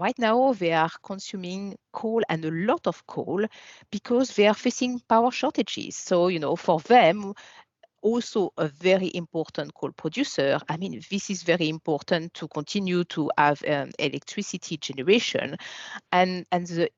right 0.00 0.18
now 0.18 0.54
they 0.54 0.72
are 0.72 0.90
consuming 1.04 1.76
coal 1.92 2.20
and 2.28 2.44
a 2.44 2.50
lot 2.50 2.88
of 2.88 3.06
coal 3.06 3.46
because 3.92 4.34
they 4.34 4.48
are 4.48 4.54
facing 4.54 5.00
power 5.08 5.30
shortages. 5.30 5.94
So, 5.94 6.26
you 6.26 6.40
know, 6.40 6.56
for 6.56 6.80
them, 6.80 7.34
also 8.02 8.50
a 8.56 8.66
very 8.66 9.12
important 9.14 9.72
coal 9.74 9.92
producer. 9.92 10.58
I 10.68 10.78
mean, 10.78 11.00
this 11.12 11.30
is 11.30 11.44
very 11.44 11.68
important 11.68 12.34
to 12.34 12.48
continue 12.48 13.04
to 13.04 13.30
have 13.38 13.62
um, 13.68 13.92
electricity 14.00 14.78
generation. 14.78 15.56
And, 16.10 16.44
and 16.50 16.66
the 16.66 16.90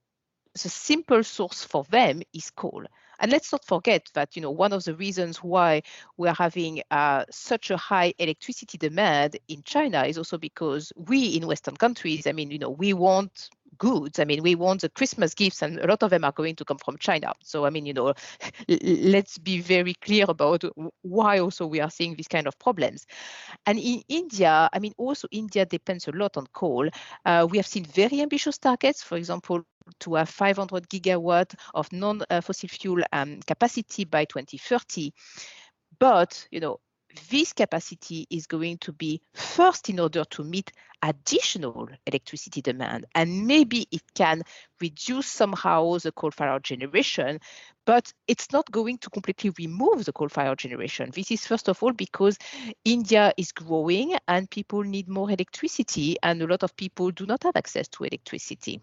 the 0.54 0.68
simple 0.68 1.22
source 1.22 1.64
for 1.64 1.84
them 1.84 2.22
is 2.32 2.50
coal. 2.50 2.84
And 3.20 3.30
let's 3.30 3.52
not 3.52 3.64
forget 3.64 4.10
that 4.14 4.36
you 4.36 4.42
know 4.42 4.50
one 4.50 4.72
of 4.72 4.84
the 4.84 4.94
reasons 4.94 5.38
why 5.38 5.82
we're 6.16 6.34
having 6.34 6.82
uh, 6.90 7.24
such 7.30 7.70
a 7.70 7.76
high 7.76 8.14
electricity 8.18 8.78
demand 8.78 9.36
in 9.48 9.62
China 9.62 10.04
is 10.04 10.18
also 10.18 10.38
because 10.38 10.92
we 10.96 11.36
in 11.36 11.46
Western 11.46 11.76
countries, 11.76 12.26
I 12.26 12.32
mean, 12.32 12.50
you 12.50 12.58
know, 12.58 12.70
we 12.70 12.92
want 12.92 13.50
goods. 13.78 14.18
I 14.18 14.24
mean, 14.24 14.42
we 14.42 14.54
want 14.54 14.82
the 14.82 14.88
Christmas 14.88 15.34
gifts, 15.34 15.62
and 15.62 15.78
a 15.78 15.86
lot 15.86 16.02
of 16.02 16.10
them 16.10 16.24
are 16.24 16.32
going 16.32 16.56
to 16.56 16.64
come 16.64 16.78
from 16.78 16.96
China. 16.98 17.32
So, 17.42 17.64
I 17.64 17.70
mean, 17.70 17.86
you 17.86 17.92
know, 17.94 18.14
let's 18.68 19.38
be 19.38 19.60
very 19.60 19.94
clear 19.94 20.24
about 20.28 20.64
why 21.02 21.38
also 21.38 21.66
we 21.66 21.80
are 21.80 21.90
seeing 21.90 22.14
these 22.16 22.28
kind 22.28 22.46
of 22.46 22.58
problems. 22.58 23.06
And 23.66 23.78
in 23.78 24.02
India, 24.08 24.68
I 24.72 24.78
mean, 24.78 24.92
also 24.96 25.28
India 25.30 25.64
depends 25.66 26.08
a 26.08 26.12
lot 26.12 26.36
on 26.36 26.46
coal. 26.52 26.88
Uh, 27.24 27.46
we 27.50 27.58
have 27.58 27.66
seen 27.66 27.84
very 27.84 28.20
ambitious 28.20 28.58
targets, 28.58 29.02
for 29.02 29.16
example, 29.16 29.62
to 30.00 30.14
have 30.14 30.28
500 30.28 30.88
gigawatt 30.88 31.54
of 31.74 31.92
non-fossil 31.92 32.68
fuel 32.68 33.02
um, 33.12 33.40
capacity 33.46 34.04
by 34.04 34.24
2030. 34.24 35.12
But, 35.98 36.46
you 36.50 36.60
know, 36.60 36.80
this 37.30 37.52
capacity 37.52 38.26
is 38.30 38.46
going 38.46 38.78
to 38.78 38.92
be 38.92 39.22
first 39.34 39.88
in 39.88 40.00
order 40.00 40.24
to 40.30 40.44
meet 40.44 40.72
additional 41.02 41.88
electricity 42.06 42.62
demand. 42.62 43.06
And 43.14 43.46
maybe 43.46 43.86
it 43.90 44.02
can 44.14 44.42
reduce 44.80 45.26
somehow 45.26 45.98
the 45.98 46.12
coal 46.12 46.30
fired 46.30 46.64
generation, 46.64 47.40
but 47.84 48.12
it's 48.26 48.50
not 48.52 48.70
going 48.70 48.98
to 48.98 49.10
completely 49.10 49.50
remove 49.58 50.04
the 50.04 50.12
coal 50.12 50.28
fired 50.28 50.58
generation. 50.58 51.10
This 51.14 51.30
is 51.30 51.46
first 51.46 51.68
of 51.68 51.82
all 51.82 51.92
because 51.92 52.38
India 52.84 53.32
is 53.36 53.52
growing 53.52 54.16
and 54.26 54.50
people 54.50 54.82
need 54.82 55.08
more 55.08 55.30
electricity, 55.30 56.16
and 56.22 56.42
a 56.42 56.46
lot 56.46 56.62
of 56.62 56.76
people 56.76 57.10
do 57.10 57.26
not 57.26 57.42
have 57.42 57.56
access 57.56 57.86
to 57.88 58.04
electricity. 58.04 58.80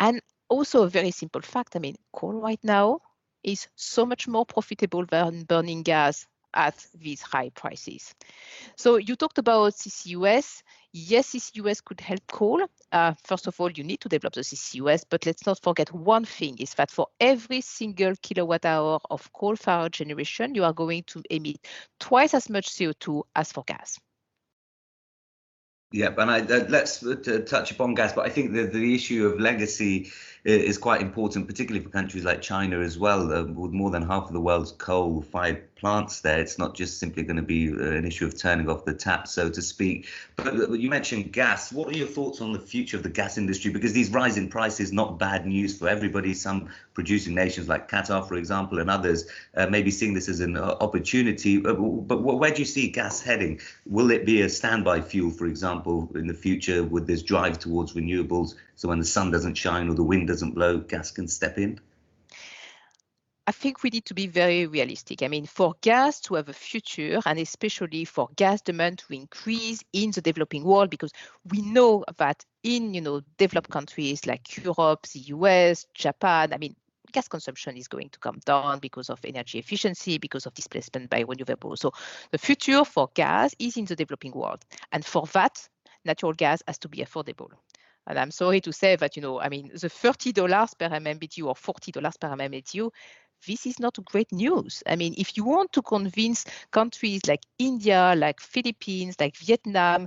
And 0.00 0.20
also 0.48 0.84
a 0.84 0.88
very 0.88 1.10
simple 1.10 1.42
fact, 1.42 1.76
I 1.76 1.78
mean, 1.78 1.96
coal 2.12 2.34
right 2.34 2.60
now 2.62 3.00
is 3.42 3.68
so 3.76 4.04
much 4.06 4.28
more 4.28 4.44
profitable 4.46 5.04
than 5.06 5.44
burning 5.44 5.82
gas 5.82 6.26
at 6.54 6.86
these 6.94 7.20
high 7.20 7.50
prices. 7.50 8.14
So 8.76 8.96
you 8.96 9.14
talked 9.14 9.38
about 9.38 9.74
CCUS. 9.74 10.62
Yes, 10.92 11.28
CCUS 11.28 11.84
could 11.84 12.00
help 12.00 12.26
coal. 12.26 12.66
Uh, 12.90 13.12
first 13.24 13.46
of 13.46 13.60
all, 13.60 13.70
you 13.70 13.84
need 13.84 14.00
to 14.00 14.08
develop 14.08 14.34
the 14.34 14.40
CCUS, 14.40 15.04
but 15.08 15.26
let's 15.26 15.44
not 15.46 15.60
forget 15.62 15.92
one 15.92 16.24
thing 16.24 16.56
is 16.58 16.74
that 16.74 16.90
for 16.90 17.08
every 17.20 17.60
single 17.60 18.14
kilowatt 18.22 18.64
hour 18.64 18.98
of 19.10 19.30
coal-fired 19.32 19.92
generation, 19.92 20.54
you 20.54 20.64
are 20.64 20.72
going 20.72 21.02
to 21.08 21.22
emit 21.30 21.58
twice 22.00 22.32
as 22.32 22.48
much 22.48 22.68
CO2 22.70 23.24
as 23.34 23.52
for 23.52 23.64
gas. 23.64 23.98
Yeah, 25.96 26.12
and 26.18 26.30
I, 26.30 26.40
uh, 26.40 26.66
let's 26.68 27.02
uh, 27.02 27.42
touch 27.46 27.70
upon 27.70 27.94
gas, 27.94 28.12
but 28.12 28.26
I 28.26 28.28
think 28.28 28.52
the, 28.52 28.64
the 28.64 28.94
issue 28.94 29.26
of 29.26 29.40
legacy 29.40 30.12
is 30.46 30.78
quite 30.78 31.00
important, 31.00 31.48
particularly 31.48 31.84
for 31.84 31.90
countries 31.90 32.24
like 32.24 32.40
China 32.40 32.78
as 32.78 32.96
well, 32.96 33.32
uh, 33.32 33.42
with 33.42 33.72
more 33.72 33.90
than 33.90 34.02
half 34.02 34.26
of 34.26 34.32
the 34.32 34.40
world's 34.40 34.72
coal-fired 34.72 35.74
plants 35.74 36.20
there. 36.20 36.38
It's 36.38 36.56
not 36.56 36.74
just 36.74 36.98
simply 36.98 37.24
going 37.24 37.36
to 37.36 37.42
be 37.42 37.70
uh, 37.70 37.74
an 37.76 38.06
issue 38.06 38.26
of 38.26 38.38
turning 38.38 38.70
off 38.70 38.84
the 38.84 38.94
tap, 38.94 39.26
so 39.26 39.50
to 39.50 39.60
speak. 39.60 40.06
But 40.36 40.46
uh, 40.48 40.72
you 40.72 40.88
mentioned 40.88 41.32
gas. 41.32 41.72
What 41.72 41.88
are 41.88 41.98
your 41.98 42.06
thoughts 42.06 42.40
on 42.40 42.52
the 42.52 42.60
future 42.60 42.96
of 42.96 43.02
the 43.02 43.08
gas 43.08 43.38
industry? 43.38 43.72
Because 43.72 43.92
these 43.92 44.10
rising 44.10 44.48
prices, 44.48 44.92
not 44.92 45.18
bad 45.18 45.46
news 45.46 45.76
for 45.76 45.88
everybody. 45.88 46.32
Some 46.32 46.68
producing 46.94 47.34
nations 47.34 47.68
like 47.68 47.90
Qatar, 47.90 48.26
for 48.26 48.36
example, 48.36 48.78
and 48.78 48.88
others 48.88 49.28
uh, 49.56 49.66
may 49.66 49.82
be 49.82 49.90
seeing 49.90 50.14
this 50.14 50.28
as 50.28 50.40
an 50.40 50.56
uh, 50.56 50.76
opportunity. 50.80 51.58
But, 51.58 51.74
but 51.74 52.22
where 52.22 52.52
do 52.52 52.60
you 52.60 52.66
see 52.66 52.88
gas 52.88 53.20
heading? 53.20 53.60
Will 53.84 54.10
it 54.12 54.24
be 54.24 54.42
a 54.42 54.48
standby 54.48 55.00
fuel, 55.00 55.30
for 55.30 55.46
example, 55.46 56.08
in 56.14 56.28
the 56.28 56.34
future 56.34 56.84
with 56.84 57.06
this 57.06 57.22
drive 57.22 57.58
towards 57.58 57.94
renewables? 57.94 58.54
So 58.76 58.88
when 58.88 58.98
the 58.98 59.06
sun 59.06 59.30
doesn't 59.30 59.54
shine 59.54 59.88
or 59.88 59.94
the 59.94 60.02
wind 60.02 60.28
doesn't 60.28 60.35
blow, 60.42 60.78
gas 60.78 61.10
can 61.10 61.28
step 61.28 61.58
in? 61.58 61.80
I 63.48 63.52
think 63.52 63.84
we 63.84 63.90
need 63.90 64.04
to 64.06 64.14
be 64.14 64.26
very 64.26 64.66
realistic. 64.66 65.22
I 65.22 65.28
mean, 65.28 65.46
for 65.46 65.74
gas 65.80 66.20
to 66.22 66.34
have 66.34 66.48
a 66.48 66.52
future, 66.52 67.20
and 67.24 67.38
especially 67.38 68.04
for 68.04 68.28
gas 68.34 68.60
demand 68.60 68.98
to 68.98 69.14
increase 69.14 69.84
in 69.92 70.10
the 70.10 70.20
developing 70.20 70.64
world, 70.64 70.90
because 70.90 71.12
we 71.44 71.62
know 71.62 72.04
that 72.18 72.44
in 72.64 72.92
you 72.92 73.00
know 73.00 73.20
developed 73.38 73.70
countries 73.70 74.26
like 74.26 74.64
Europe, 74.64 75.06
the 75.12 75.20
US, 75.20 75.86
Japan, 75.94 76.52
I 76.52 76.58
mean, 76.58 76.74
gas 77.12 77.28
consumption 77.28 77.76
is 77.76 77.86
going 77.86 78.08
to 78.10 78.18
come 78.18 78.40
down 78.44 78.80
because 78.80 79.10
of 79.10 79.20
energy 79.24 79.60
efficiency, 79.60 80.18
because 80.18 80.46
of 80.46 80.54
displacement 80.54 81.08
by 81.08 81.22
renewables. 81.22 81.78
So 81.78 81.92
the 82.32 82.38
future 82.38 82.84
for 82.84 83.10
gas 83.14 83.54
is 83.60 83.76
in 83.76 83.84
the 83.84 83.94
developing 83.94 84.32
world, 84.32 84.64
and 84.90 85.04
for 85.04 85.24
that, 85.34 85.68
natural 86.04 86.32
gas 86.32 86.64
has 86.66 86.78
to 86.78 86.88
be 86.88 86.98
affordable. 86.98 87.50
And 88.06 88.18
I'm 88.18 88.30
sorry 88.30 88.60
to 88.62 88.72
say 88.72 88.96
that, 88.96 89.16
you 89.16 89.22
know, 89.22 89.40
I 89.40 89.48
mean, 89.48 89.68
the 89.68 89.88
$30 89.88 90.78
per 90.78 90.88
MMBTU 90.88 91.46
or 91.46 91.54
$40 91.54 92.20
per 92.20 92.28
MMBTU 92.28 92.90
this 93.46 93.66
is 93.66 93.78
not 93.78 93.98
great 94.04 94.32
news. 94.32 94.82
I 94.86 94.96
mean, 94.96 95.14
if 95.18 95.36
you 95.36 95.44
want 95.44 95.72
to 95.72 95.82
convince 95.82 96.44
countries 96.70 97.20
like 97.28 97.42
India, 97.58 98.14
like 98.16 98.40
Philippines, 98.40 99.16
like 99.20 99.36
Vietnam 99.36 100.06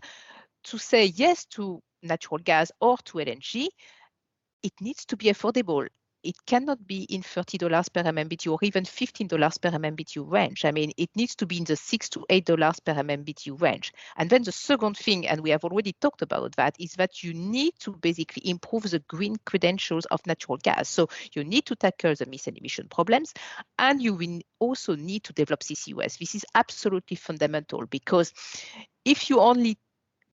to 0.63 0.77
say 0.77 1.05
yes 1.05 1.45
to 1.45 1.81
natural 2.01 2.39
gas 2.39 2.71
or 2.81 2.97
to 3.05 3.19
LNG, 3.19 3.67
it 4.63 4.73
needs 4.81 5.05
to 5.05 5.17
be 5.17 5.27
affordable 5.27 5.87
it 6.23 6.35
cannot 6.45 6.85
be 6.85 7.03
in 7.03 7.21
$30 7.21 7.93
per 7.93 8.03
MMBTU 8.03 8.51
or 8.51 8.59
even 8.61 8.83
$15 8.83 9.61
per 9.61 9.69
MMBTU 9.71 10.29
range. 10.29 10.65
I 10.65 10.71
mean, 10.71 10.91
it 10.97 11.09
needs 11.15 11.35
to 11.35 11.45
be 11.45 11.57
in 11.57 11.63
the 11.63 11.75
six 11.75 12.09
to 12.09 12.25
eight 12.29 12.45
dollars 12.45 12.79
per 12.79 12.93
MMBTU 12.93 13.59
range. 13.61 13.93
And 14.17 14.29
then 14.29 14.43
the 14.43 14.51
second 14.51 14.97
thing, 14.97 15.27
and 15.27 15.41
we 15.41 15.49
have 15.51 15.63
already 15.63 15.93
talked 16.01 16.21
about 16.21 16.55
that, 16.55 16.75
is 16.79 16.93
that 16.93 17.23
you 17.23 17.33
need 17.33 17.73
to 17.79 17.91
basically 17.91 18.49
improve 18.49 18.83
the 18.83 18.99
green 19.07 19.37
credentials 19.45 20.05
of 20.05 20.25
natural 20.25 20.57
gas. 20.57 20.89
So 20.89 21.09
you 21.33 21.43
need 21.43 21.65
to 21.67 21.75
tackle 21.75 22.15
the 22.15 22.25
methane 22.25 22.57
emission 22.57 22.87
problems, 22.89 23.33
and 23.77 24.01
you 24.01 24.13
will 24.13 24.39
also 24.59 24.95
need 24.95 25.23
to 25.25 25.33
develop 25.33 25.61
CCUS. 25.61 26.17
This 26.17 26.35
is 26.35 26.45
absolutely 26.55 27.15
fundamental 27.17 27.85
because 27.85 28.33
if 29.05 29.29
you 29.29 29.39
only 29.39 29.77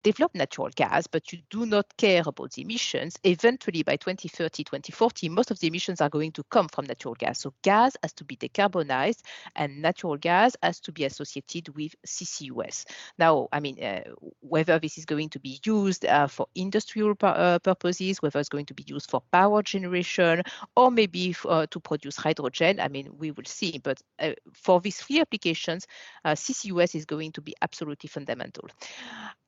develop 0.05 0.35
natural 0.35 0.69
gas, 0.77 1.07
but 1.09 1.33
you 1.33 1.41
do 1.51 1.67
not 1.67 1.87
care 1.97 2.23
about 2.25 2.53
the 2.53 2.63
emissions, 2.63 3.19
eventually 3.25 3.83
by 3.83 3.97
2030, 3.97 4.63
2040, 4.63 5.29
most 5.31 5.51
of 5.51 5.59
the 5.59 5.67
emissions 5.67 6.01
are 6.01 6.11
going 6.11 6.31
to 6.31 6.45
come 6.45 6.69
from 6.69 6.85
natural 6.85 7.15
gas. 7.15 7.41
So 7.41 7.55
gas 7.63 7.97
has 8.03 8.13
to 8.15 8.25
be 8.25 8.37
decarbonized 8.37 9.23
and 9.57 9.81
natural 9.83 10.17
gas 10.17 10.55
has 10.63 10.79
to 10.81 10.93
be 10.93 11.05
associated 11.05 11.75
with 11.75 11.95
CCUS. 12.07 12.85
Now, 13.19 13.49
I 13.51 13.61
mean, 13.61 13.83
uh, 13.83 14.03
whether 14.41 14.79
this 14.79 14.99
is 14.99 15.07
going 15.07 15.31
to 15.31 15.41
be 15.41 15.59
used 15.65 16.05
uh, 16.05 16.27
for 16.27 16.47
industrial 16.55 17.15
uh, 17.23 17.59
purposes, 17.61 18.21
whether 18.21 18.39
it's 18.39 18.51
going 18.51 18.67
to 18.67 18.75
be 18.75 18.85
used 18.87 19.11
for 19.11 19.23
power 19.33 19.63
generation, 19.63 20.43
or 20.77 20.91
maybe 20.91 21.35
uh, 21.49 21.67
to 21.71 21.81
produce 21.81 22.17
hydrogen, 22.17 22.79
I 22.79 22.89
mean, 22.89 23.09
we 23.17 23.31
will 23.31 23.47
see. 23.47 23.81
But 23.83 24.03
uh, 24.19 24.33
for 24.53 24.81
these 24.83 24.99
three 24.99 25.21
applications, 25.21 25.87
uh, 26.27 26.33
CCUS 26.33 26.95
is 26.95 27.07
going 27.07 27.33
to 27.33 27.41
be 27.41 27.55
absolutely 27.63 28.09
fundamental. 28.09 28.69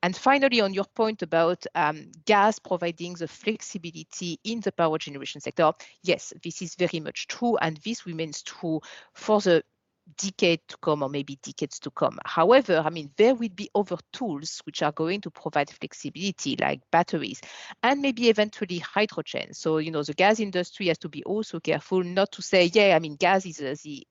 And 0.03 0.17
finally, 0.17 0.46
finally, 0.47 0.61
on 0.61 0.75
your 0.75 0.85
point 0.95 1.23
about 1.23 1.67
um, 1.75 2.11
gas 2.25 2.59
providing 2.61 3.15
the 3.15 3.27
flexibility 3.27 4.39
in 4.45 4.61
the 4.61 4.71
power 4.73 4.97
generation 4.99 5.41
sector, 5.41 5.73
yes, 6.05 6.33
this 6.43 6.63
is 6.63 6.77
very 6.77 7.01
much 7.01 7.27
true, 7.27 7.57
and 7.57 7.79
this 7.79 8.07
remains 8.07 8.43
true 8.43 8.81
for 9.13 9.41
the 9.41 9.63
decade 10.19 10.61
to 10.69 10.77
come 10.77 11.03
or 11.03 11.09
maybe 11.09 11.37
decades 11.43 11.81
to 11.81 11.91
come. 11.91 12.17
However, 12.25 12.81
I 12.85 12.91
mean, 12.91 13.11
there 13.17 13.35
will 13.35 13.49
be 13.49 13.69
other 13.75 13.97
tools 14.13 14.61
which 14.65 14.83
are 14.83 14.93
going 14.93 15.21
to 15.23 15.31
provide 15.31 15.69
flexibility 15.69 16.57
like 16.61 16.81
batteries 16.93 17.41
and 17.83 18.01
maybe 18.01 18.29
eventually 18.29 18.79
hydrogen. 18.79 19.53
So, 19.53 19.79
you 19.79 19.91
know, 19.91 20.05
the 20.05 20.15
gas 20.15 20.39
industry 20.39 20.87
has 20.87 20.99
to 20.99 21.09
be 21.09 21.25
also 21.25 21.59
careful 21.59 22.05
not 22.05 22.31
to 22.33 22.43
say, 22.43 22.71
yeah, 22.73 22.95
I 22.95 23.01
mean, 23.01 23.17
gas 23.17 23.47
is 23.47 23.61
uh, 23.61 23.75
the 23.83 24.07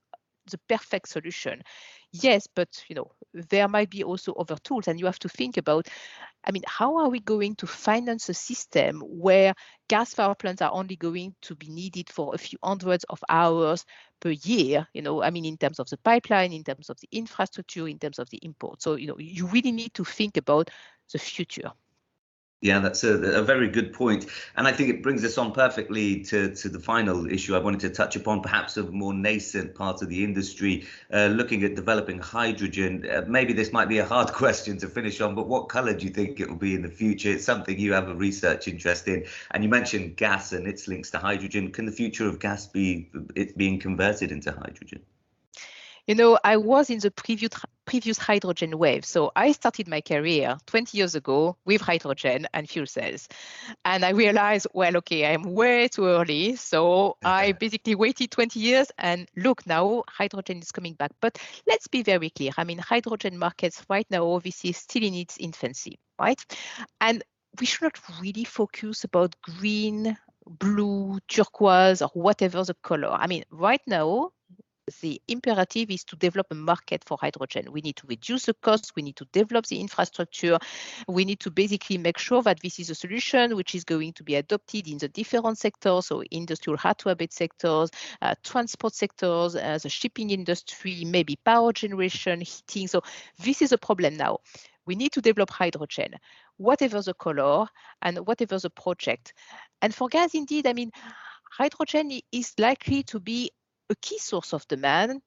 the 0.51 0.59
perfect 0.67 1.09
solution. 1.09 1.63
Yes, 2.11 2.47
but 2.47 2.69
you 2.87 2.95
know, 2.95 3.11
there 3.33 3.67
might 3.67 3.89
be 3.89 4.03
also 4.03 4.33
other 4.33 4.55
tools 4.63 4.87
and 4.87 4.99
you 4.99 5.05
have 5.05 5.19
to 5.19 5.27
think 5.29 5.57
about 5.57 5.87
i 6.45 6.51
mean 6.51 6.63
how 6.67 6.97
are 6.97 7.09
we 7.09 7.19
going 7.19 7.55
to 7.55 7.67
finance 7.67 8.29
a 8.29 8.33
system 8.33 9.01
where 9.01 9.53
gas 9.89 10.13
power 10.13 10.35
plants 10.35 10.61
are 10.61 10.71
only 10.73 10.95
going 10.95 11.35
to 11.41 11.55
be 11.55 11.69
needed 11.69 12.09
for 12.09 12.35
a 12.35 12.37
few 12.37 12.57
hundreds 12.63 13.03
of 13.05 13.19
hours 13.29 13.85
per 14.21 14.29
year 14.31 14.87
you 14.93 15.01
know 15.01 15.23
i 15.23 15.29
mean 15.31 15.45
in 15.45 15.57
terms 15.57 15.79
of 15.79 15.89
the 15.89 15.97
pipeline 15.99 16.53
in 16.53 16.63
terms 16.63 16.89
of 16.89 16.97
the 17.01 17.09
infrastructure 17.11 17.87
in 17.87 17.99
terms 17.99 18.19
of 18.19 18.29
the 18.31 18.39
import? 18.43 18.81
So 18.81 18.95
you 18.95 19.07
know 19.07 19.17
you 19.19 19.47
really 19.47 19.71
need 19.73 19.93
to 19.95 20.05
think 20.05 20.37
about 20.37 20.69
the 21.13 21.19
future 21.19 21.71
yeah, 22.65 22.79
that's 22.79 23.03
a, 23.03 23.13
a, 23.13 23.43
very 23.43 23.67
good 23.69 23.93
point. 23.93 24.25
And 24.55 24.67
I 24.67 24.71
think 24.71 24.89
it 24.89 25.03
brings 25.03 25.23
us 25.23 25.37
on 25.37 25.51
perfectly 25.51 26.21
to, 26.23 26.55
to 26.55 26.67
the 26.67 26.79
final 26.79 27.29
issue 27.31 27.55
I 27.55 27.59
wanted 27.59 27.81
to 27.81 27.89
touch 27.91 28.15
upon, 28.15 28.41
perhaps 28.41 28.75
a 28.77 28.83
more 28.83 29.13
nascent 29.13 29.75
part 29.75 30.01
of 30.01 30.09
the 30.09 30.23
industry, 30.23 30.87
uh, 31.13 31.27
looking 31.27 31.63
at 31.63 31.75
developing 31.75 32.17
hydrogen. 32.17 33.07
Uh, 33.07 33.21
maybe 33.27 33.53
this 33.53 33.71
might 33.71 33.87
be 33.87 33.99
a 33.99 34.05
hard 34.05 34.33
question 34.33 34.79
to 34.79 34.87
finish 34.87 35.21
on, 35.21 35.35
but 35.35 35.47
what 35.47 35.69
colour 35.69 35.93
do 35.93 36.05
you 36.05 36.11
think 36.11 36.39
it 36.39 36.49
will 36.49 36.55
be 36.55 36.73
in 36.73 36.81
the 36.81 36.89
future? 36.89 37.29
It's 37.29 37.45
something 37.45 37.77
you 37.77 37.93
have 37.93 38.09
a 38.09 38.15
research 38.15 38.67
interest 38.67 39.07
in. 39.07 39.25
And 39.51 39.63
you 39.63 39.69
mentioned 39.69 40.17
gas 40.17 40.51
and 40.51 40.65
its 40.65 40.87
links 40.87 41.11
to 41.11 41.19
hydrogen. 41.19 41.71
Can 41.71 41.85
the 41.85 41.91
future 41.91 42.27
of 42.27 42.39
gas 42.39 42.65
be 42.65 43.11
it 43.35 43.55
being 43.55 43.77
converted 43.77 44.31
into 44.31 44.51
hydrogen? 44.51 45.03
You 46.07 46.15
know, 46.15 46.39
I 46.43 46.57
was 46.57 46.89
in 46.89 46.97
the 46.97 47.11
previous 47.11 47.51
previous 47.85 48.17
hydrogen 48.17 48.77
wave. 48.77 49.05
So 49.05 49.31
I 49.35 49.51
started 49.51 49.87
my 49.87 50.01
career 50.01 50.57
20 50.65 50.97
years 50.97 51.15
ago 51.15 51.57
with 51.65 51.81
hydrogen 51.81 52.47
and 52.53 52.69
fuel 52.69 52.85
cells. 52.85 53.27
And 53.83 54.03
I 54.03 54.09
realized, 54.09 54.67
well, 54.73 54.97
okay, 54.97 55.25
I'm 55.33 55.43
way 55.43 55.87
too 55.87 56.07
early. 56.07 56.55
So 56.55 57.17
I 57.23 57.51
basically 57.59 57.95
waited 57.95 58.31
20 58.31 58.59
years 58.59 58.91
and 58.97 59.29
look, 59.35 59.65
now 59.67 60.03
hydrogen 60.09 60.59
is 60.59 60.71
coming 60.71 60.93
back. 60.93 61.11
But 61.21 61.37
let's 61.67 61.87
be 61.87 62.03
very 62.03 62.29
clear. 62.29 62.51
I 62.57 62.63
mean, 62.63 62.77
hydrogen 62.77 63.37
markets 63.37 63.83
right 63.89 64.07
now, 64.09 64.27
obviously, 64.27 64.71
is 64.71 64.77
still 64.77 65.03
in 65.03 65.13
its 65.13 65.37
infancy, 65.37 65.99
right? 66.19 66.43
And 67.01 67.23
we 67.59 67.65
should 67.65 67.83
not 67.83 67.99
really 68.21 68.43
focus 68.43 69.03
about 69.03 69.35
green, 69.41 70.17
blue, 70.45 71.19
turquoise, 71.27 72.01
or 72.01 72.09
whatever 72.13 72.63
the 72.63 72.75
color. 72.83 73.09
I 73.11 73.27
mean, 73.27 73.43
right 73.49 73.81
now, 73.87 74.31
the 75.01 75.21
imperative 75.27 75.89
is 75.89 76.03
to 76.03 76.15
develop 76.15 76.47
a 76.51 76.55
market 76.55 77.03
for 77.03 77.17
hydrogen. 77.19 77.71
We 77.71 77.81
need 77.81 77.95
to 77.97 78.07
reduce 78.07 78.45
the 78.45 78.53
cost, 78.53 78.93
we 78.95 79.01
need 79.01 79.15
to 79.17 79.25
develop 79.31 79.65
the 79.65 79.79
infrastructure, 79.79 80.59
we 81.07 81.25
need 81.25 81.39
to 81.41 81.51
basically 81.51 81.97
make 81.97 82.17
sure 82.17 82.41
that 82.43 82.59
this 82.61 82.79
is 82.79 82.89
a 82.89 82.95
solution 82.95 83.55
which 83.55 83.73
is 83.73 83.83
going 83.83 84.13
to 84.13 84.23
be 84.23 84.35
adopted 84.35 84.87
in 84.87 84.97
the 84.97 85.07
different 85.07 85.57
sectors, 85.57 86.07
so 86.07 86.23
industrial 86.31 86.77
hard-to-abate 86.77 87.33
sectors, 87.33 87.89
uh, 88.21 88.35
transport 88.43 88.93
sectors, 88.93 89.55
uh, 89.55 89.79
the 89.81 89.89
shipping 89.89 90.29
industry, 90.29 91.03
maybe 91.05 91.37
power 91.45 91.73
generation, 91.73 92.41
heating. 92.41 92.87
So 92.87 93.01
this 93.39 93.61
is 93.61 93.71
a 93.71 93.77
problem 93.77 94.17
now. 94.17 94.39
We 94.85 94.95
need 94.95 95.13
to 95.13 95.21
develop 95.21 95.49
hydrogen, 95.49 96.13
whatever 96.57 97.01
the 97.01 97.15
color 97.15 97.65
and 98.03 98.19
whatever 98.19 98.59
the 98.59 98.69
project. 98.69 99.33
And 99.81 99.95
for 99.95 100.07
gas, 100.09 100.35
indeed, 100.35 100.67
I 100.67 100.73
mean, 100.73 100.91
hydrogen 101.51 102.19
is 102.31 102.53
likely 102.59 103.01
to 103.03 103.19
be 103.19 103.49
a 103.89 103.95
key 103.95 104.17
source 104.19 104.53
of 104.53 104.67
demand 104.67 105.21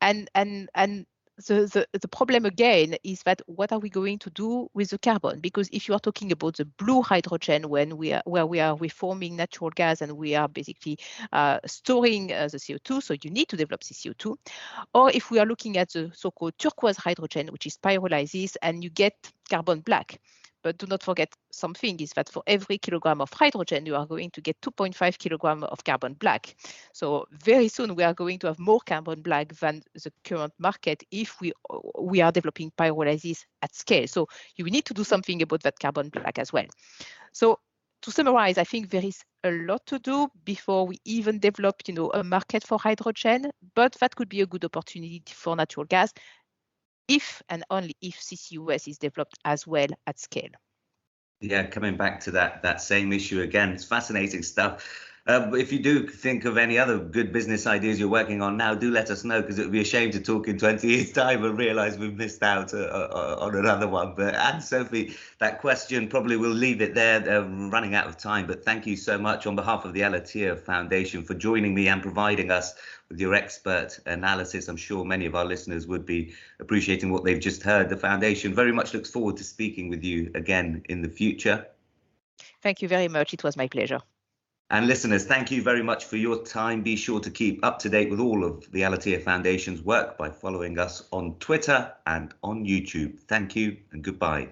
and 0.00 0.30
and 0.34 0.68
and 0.74 1.06
the, 1.46 1.86
the, 1.92 1.98
the 1.98 2.08
problem 2.08 2.44
again 2.44 2.96
is 3.04 3.22
that 3.22 3.40
what 3.46 3.72
are 3.72 3.78
we 3.78 3.88
going 3.88 4.18
to 4.18 4.30
do 4.30 4.68
with 4.74 4.90
the 4.90 4.98
carbon? 4.98 5.40
Because 5.40 5.68
if 5.72 5.88
you 5.88 5.94
are 5.94 6.00
talking 6.00 6.32
about 6.32 6.56
the 6.56 6.64
blue 6.64 7.02
hydrogen, 7.02 7.68
when 7.68 7.96
we 7.96 8.12
are 8.12 8.22
where 8.24 8.46
we 8.46 8.60
are 8.60 8.76
reforming 8.76 9.36
natural 9.36 9.70
gas 9.70 10.02
and 10.02 10.12
we 10.12 10.34
are 10.34 10.48
basically 10.48 10.98
uh, 11.32 11.60
storing 11.66 12.32
uh, 12.32 12.48
the 12.50 12.58
CO2, 12.58 13.02
so 13.02 13.14
you 13.22 13.30
need 13.30 13.48
to 13.48 13.56
develop 13.56 13.82
the 13.82 13.94
CO2. 13.94 14.36
Or 14.94 15.10
if 15.10 15.30
we 15.30 15.38
are 15.38 15.46
looking 15.46 15.76
at 15.76 15.90
the 15.90 16.10
so-called 16.12 16.58
turquoise 16.58 16.96
hydrogen, 16.96 17.48
which 17.48 17.66
is 17.66 17.76
pyrolysis, 17.76 18.56
and 18.62 18.82
you 18.82 18.90
get 18.90 19.14
carbon 19.48 19.80
black. 19.80 20.20
But 20.62 20.78
do 20.78 20.86
not 20.86 21.02
forget 21.02 21.32
something 21.52 22.00
is 22.00 22.12
that 22.12 22.28
for 22.28 22.42
every 22.46 22.78
kilogram 22.78 23.20
of 23.20 23.32
hydrogen, 23.32 23.86
you 23.86 23.96
are 23.96 24.06
going 24.06 24.30
to 24.32 24.40
get 24.40 24.60
2.5 24.60 25.18
kilogram 25.18 25.64
of 25.64 25.84
carbon 25.84 26.14
black. 26.14 26.56
So 26.92 27.26
very 27.30 27.68
soon 27.68 27.94
we 27.94 28.02
are 28.02 28.14
going 28.14 28.38
to 28.40 28.48
have 28.48 28.58
more 28.58 28.80
carbon 28.84 29.22
black 29.22 29.52
than 29.54 29.82
the 29.94 30.12
current 30.24 30.52
market 30.58 31.02
if 31.10 31.40
we 31.40 31.52
we 31.98 32.20
are 32.20 32.32
developing 32.32 32.72
pyrolysis 32.78 33.44
at 33.62 33.74
scale. 33.74 34.06
So 34.08 34.28
you 34.56 34.64
need 34.64 34.84
to 34.86 34.94
do 34.94 35.04
something 35.04 35.42
about 35.42 35.62
that 35.62 35.78
carbon 35.78 36.08
black 36.08 36.38
as 36.38 36.52
well. 36.52 36.66
So 37.32 37.58
to 38.02 38.10
summarize, 38.10 38.58
I 38.58 38.64
think 38.64 38.90
there 38.90 39.04
is 39.04 39.22
a 39.44 39.50
lot 39.50 39.84
to 39.86 39.98
do 39.98 40.28
before 40.44 40.86
we 40.86 40.98
even 41.04 41.38
develop, 41.38 41.76
you 41.86 41.94
know, 41.94 42.10
a 42.12 42.22
market 42.22 42.64
for 42.64 42.78
hydrogen, 42.78 43.50
but 43.74 43.92
that 44.00 44.14
could 44.14 44.28
be 44.28 44.40
a 44.40 44.46
good 44.46 44.64
opportunity 44.64 45.22
for 45.26 45.56
natural 45.56 45.86
gas 45.86 46.12
if 47.08 47.42
and 47.48 47.64
only 47.70 47.96
if 48.00 48.20
CCUS 48.20 48.86
is 48.88 48.98
developed 48.98 49.38
as 49.44 49.66
well 49.66 49.88
at 50.06 50.18
scale. 50.18 50.50
Yeah, 51.40 51.66
coming 51.66 51.96
back 51.96 52.20
to 52.20 52.32
that 52.32 52.62
that 52.62 52.80
same 52.80 53.12
issue 53.12 53.40
again, 53.42 53.70
it's 53.70 53.84
fascinating 53.84 54.42
stuff. 54.42 54.84
Uh, 55.28 55.50
if 55.52 55.70
you 55.70 55.78
do 55.78 56.08
think 56.08 56.46
of 56.46 56.56
any 56.56 56.78
other 56.78 56.98
good 56.98 57.34
business 57.34 57.66
ideas 57.66 58.00
you're 58.00 58.08
working 58.08 58.40
on 58.40 58.56
now, 58.56 58.74
do 58.74 58.90
let 58.90 59.10
us 59.10 59.24
know 59.24 59.42
because 59.42 59.58
it 59.58 59.64
would 59.64 59.72
be 59.72 59.82
a 59.82 59.84
shame 59.84 60.10
to 60.10 60.18
talk 60.18 60.48
in 60.48 60.56
20 60.56 60.88
years' 60.88 61.12
time 61.12 61.44
and 61.44 61.58
realise 61.58 61.98
we've 61.98 62.16
missed 62.16 62.42
out 62.42 62.72
uh, 62.72 62.78
uh, 62.78 63.36
on 63.38 63.54
another 63.54 63.86
one. 63.86 64.14
But 64.16 64.34
Anne 64.34 64.62
Sophie, 64.62 65.14
that 65.38 65.60
question 65.60 66.08
probably 66.08 66.38
will 66.38 66.48
leave 66.48 66.80
it 66.80 66.94
there. 66.94 67.20
They're 67.20 67.42
running 67.42 67.94
out 67.94 68.06
of 68.06 68.16
time. 68.16 68.46
But 68.46 68.64
thank 68.64 68.86
you 68.86 68.96
so 68.96 69.18
much 69.18 69.46
on 69.46 69.54
behalf 69.54 69.84
of 69.84 69.92
the 69.92 70.02
Al-Attiyah 70.02 70.60
Foundation 70.60 71.22
for 71.22 71.34
joining 71.34 71.74
me 71.74 71.88
and 71.88 72.00
providing 72.00 72.50
us 72.50 72.74
with 73.10 73.20
your 73.20 73.34
expert 73.34 74.00
analysis. 74.06 74.66
I'm 74.66 74.78
sure 74.78 75.04
many 75.04 75.26
of 75.26 75.34
our 75.34 75.44
listeners 75.44 75.86
would 75.86 76.06
be 76.06 76.32
appreciating 76.58 77.12
what 77.12 77.24
they've 77.24 77.38
just 77.38 77.62
heard. 77.62 77.90
The 77.90 77.98
foundation 77.98 78.54
very 78.54 78.72
much 78.72 78.94
looks 78.94 79.10
forward 79.10 79.36
to 79.36 79.44
speaking 79.44 79.90
with 79.90 80.02
you 80.02 80.30
again 80.34 80.84
in 80.88 81.02
the 81.02 81.08
future. 81.10 81.66
Thank 82.62 82.80
you 82.80 82.88
very 82.88 83.08
much. 83.08 83.34
It 83.34 83.44
was 83.44 83.58
my 83.58 83.68
pleasure. 83.68 84.00
And 84.70 84.86
listeners, 84.86 85.24
thank 85.24 85.50
you 85.50 85.62
very 85.62 85.82
much 85.82 86.04
for 86.04 86.16
your 86.16 86.44
time. 86.44 86.82
Be 86.82 86.94
sure 86.94 87.20
to 87.20 87.30
keep 87.30 87.64
up 87.64 87.78
to 87.80 87.88
date 87.88 88.10
with 88.10 88.20
all 88.20 88.44
of 88.44 88.70
the 88.70 88.84
Al-Attiyah 88.84 89.22
Foundation's 89.22 89.80
work 89.80 90.18
by 90.18 90.28
following 90.28 90.78
us 90.78 91.04
on 91.10 91.36
Twitter 91.40 91.90
and 92.06 92.34
on 92.42 92.66
YouTube. 92.66 93.18
Thank 93.20 93.56
you 93.56 93.78
and 93.92 94.04
goodbye. 94.04 94.48